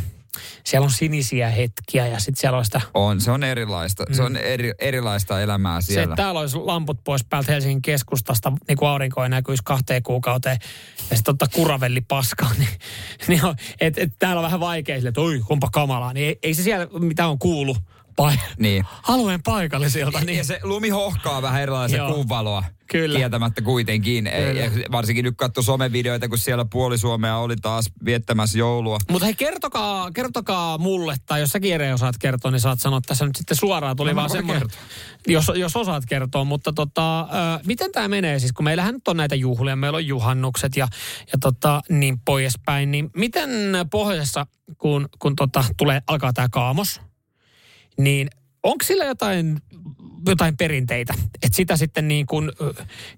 [0.64, 4.03] siellä on sinisiä hetkiä ja sitten siellä on sitä, On, se on erilaista.
[4.10, 4.14] Mm.
[4.16, 6.03] Se on eri, erilaista elämää se, siellä.
[6.03, 10.57] että täällä olisi lamput pois päältä Helsingin keskustasta, niin kuin aurinko ei näkyisi kahteen kuukauteen,
[11.10, 12.70] ja sitten ottaa kuravelli paskaa, niin,
[13.28, 16.39] niin on, et, et, täällä on vähän vaikea sille, että oi, kumpa kamalaa, niin ei,
[16.43, 17.78] ei se siellä, mitä on kuullut,
[18.20, 18.86] pai, Niin.
[19.08, 22.14] alueen paikallisilta, niin Ja se lumi hohkaa vähän erilaisen Joo.
[22.14, 22.64] kuun valoa.
[22.92, 23.20] Kyllä.
[23.20, 24.28] Kieltämättä kuitenkin.
[24.28, 24.62] Ei- Kyllä.
[24.66, 28.98] Ja varsinkin nyt katso somevideoita, kun siellä puoli Suomea oli taas viettämässä joulua.
[29.12, 33.26] Mutta hei, kertokaa, kertokaa mulle, tai jos säkin Jere osaat kertoa, niin saat sanoa tässä
[33.26, 33.96] nyt sitten suoraan.
[33.96, 34.68] Tuli No, vaan semmoinen,
[35.28, 36.44] jos, jos osaat kertoa.
[36.44, 37.26] Mutta tota, ö,
[37.66, 40.88] miten tämä menee siis, kun meillähän nyt on näitä juhlia, meillä on juhannukset ja,
[41.32, 42.92] ja tota, niin poispäin.
[42.92, 43.50] Niin miten
[43.92, 44.46] pohjoisessa,
[44.78, 47.02] kun, kun tota, tulee, alkaa tämä kaamos,
[48.00, 48.30] niin
[48.64, 49.62] onko sillä jotain
[50.26, 51.14] jotain perinteitä.
[51.43, 52.52] Että sitä sitten niin kuin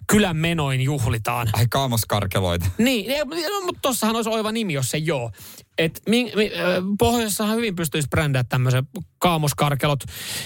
[0.08, 1.50] kylän menoin juhlitaan.
[1.54, 2.66] Ai kaamoskarkeloita.
[2.78, 5.32] Niin, no, mutta tossahan olisi oiva nimi, jos se joo.
[5.78, 6.52] Et mi, mi,
[7.00, 8.86] pohjoisessahan hyvin pystyisi brändää tämmöiset
[9.20, 10.00] kaamoskarkelot.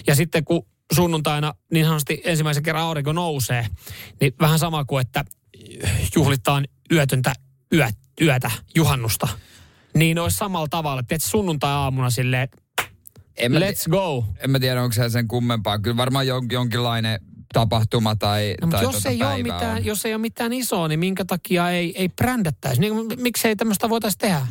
[0.07, 3.67] Ja sitten kun sunnuntaina niin sanotusti ensimmäisen kerran aurinko nousee,
[4.21, 5.25] niin vähän sama kuin, että
[6.15, 7.33] juhlitaan yötöntä
[7.73, 7.87] yö,
[8.21, 9.27] yötä, juhannusta.
[9.93, 12.49] Niin olisi samalla tavalla, että sunnuntai-aamuna silleen,
[13.37, 14.25] En mä, let's go.
[14.37, 15.79] en mä tiedä, onko se sen kummempaa.
[15.79, 17.19] Kyllä varmaan jon, jonkinlainen
[17.53, 19.85] tapahtuma tai, No, tai jos, tuota ei ole mitään, on.
[19.85, 22.81] jos ei ole mitään isoa, niin minkä takia ei, ei brändättäisi?
[22.81, 24.47] Niin, miksei tämmöistä voitaisiin tehdä?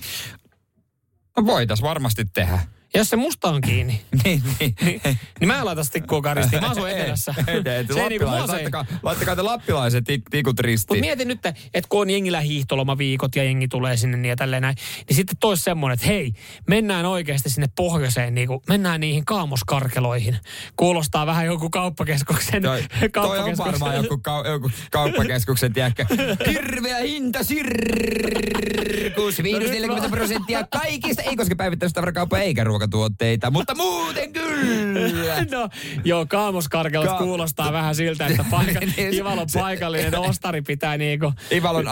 [1.36, 2.58] No voitais varmasti tehdä.
[2.96, 4.74] Jos se musta on kiinni, niin, niin.
[4.84, 5.00] niin,
[5.40, 6.62] niin mä en laita tikkua karistiin.
[6.62, 7.34] Mä asun etelässä.
[7.46, 11.00] Ei, ei, ei, se ei niinku, laittakaa, laittakaa te lappilaiset tik- tikut Mutta ristiin.
[11.00, 14.76] mietin nyt, että kun on jengillä hiihtolomaviikot ja jengi tulee sinne niin ja tälleen näin,
[15.08, 16.32] niin sitten tois semmoinen, että hei,
[16.68, 20.36] mennään oikeasti sinne pohjoiseen, niin kuin, mennään niihin kaamoskarkeloihin.
[20.76, 22.62] Kuulostaa vähän joku kauppakeskuksen.
[22.62, 26.06] Toi, toi on kauppakeskuksen- varmaan joku, kau, joku kauppakeskuksen, tiedäkö.
[26.52, 34.32] Hirveä hinta, sirkus, miinus 40 prosenttia kaikista, ei koske päivittäistä tavarakauppaa eikä ruokatuotteita, mutta muuten
[34.32, 35.44] kyllä.
[35.50, 35.68] No,
[36.04, 41.32] joo, kaamoskarkelot Ka- kuulostaa vähän siltä, että paika, Niin, Ivalon paikallinen ostari pitää niinku...
[41.50, 41.84] Ivalon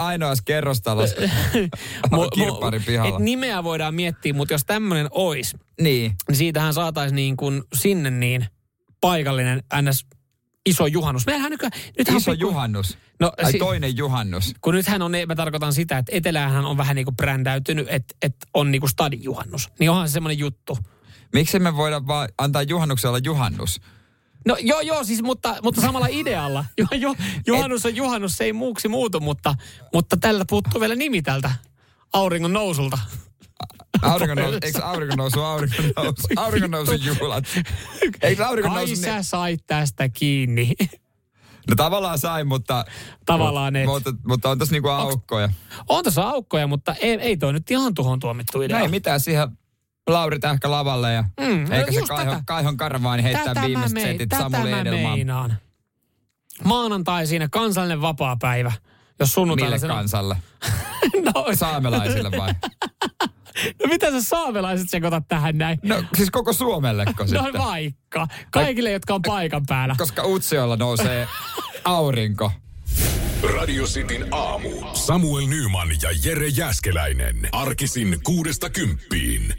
[0.45, 1.15] kerrostalossa
[2.15, 3.17] Mu- kirpparin mu- pihalla.
[3.17, 6.11] Et nimeä voidaan miettiä, mutta jos tämmöinen ois, Niin.
[6.27, 8.45] niin siitähän saataisiin niin kuin sinne niin
[9.01, 10.05] paikallinen ns.
[10.65, 11.25] Iso juhannus.
[11.25, 11.71] Meillähän nykyään...
[11.97, 12.97] Nythän Iso on pikku- juhannus.
[13.19, 14.53] No, Ai si- toinen juhannus.
[14.61, 18.47] kun nythän on, mä tarkoitan sitä, että etelähän on vähän niin kuin brändäytynyt, että, että
[18.53, 19.69] on niin kuin stadijuhannus.
[19.79, 20.77] Niin onhan se semmoinen juttu.
[21.33, 23.81] Miksi me voida vaan antaa juhannuksella juhannus?
[24.45, 26.65] No joo, joo, siis, mutta, mutta samalla idealla.
[26.77, 27.15] Ju, ju,
[27.47, 29.55] juhannus on juhannus, se ei muuksi muutu, mutta,
[29.93, 31.51] mutta tällä puuttuu vielä nimi tältä
[32.13, 32.97] auringon nousulta.
[34.01, 37.45] Aurinko nousu, eikö aurinko nousu, aurinko nousu, aurinko nousu juhlat?
[38.21, 38.95] Eikö aurinko Ai nousu?
[39.01, 40.73] sä sait tästä kiinni.
[41.69, 42.85] No tavallaan sai, mutta...
[43.25, 43.85] Tavallaan et.
[43.85, 45.49] Mutta, mutta on tässä niinku aukkoja.
[45.89, 48.77] On tässä aukkoja, mutta ei, ei toi nyt ihan tuhon tuomittu idea.
[48.77, 49.47] No ei mitään siihen
[50.07, 52.43] Lauri Tähkä lavalle ja Mm, no eikä se Kaihon, tätä.
[52.45, 55.57] Kaihon Karvaani heittää Tätä viimeiset mein- setit Samuli Edelmaan.
[56.63, 58.71] Maanantai siinä kansallinen vapaapäivä.
[59.19, 60.37] Jos sunnuntaina Mille kansalle?
[61.25, 62.53] no, Saamelaisille vai?
[63.83, 65.79] No mitä sä saamelaiset sekoitat tähän näin?
[65.83, 67.61] No siis koko Suomelleko No sitten?
[67.61, 68.27] vaikka.
[68.51, 69.95] Kaikille, jotka on paikan päällä.
[69.97, 71.27] Koska Utsiolla nousee
[71.85, 72.51] aurinko.
[73.57, 74.69] Radio Cityn aamu.
[74.93, 77.49] Samuel Nyman ja Jere Jäskeläinen.
[77.51, 79.53] Arkisin kuudesta kymppiin.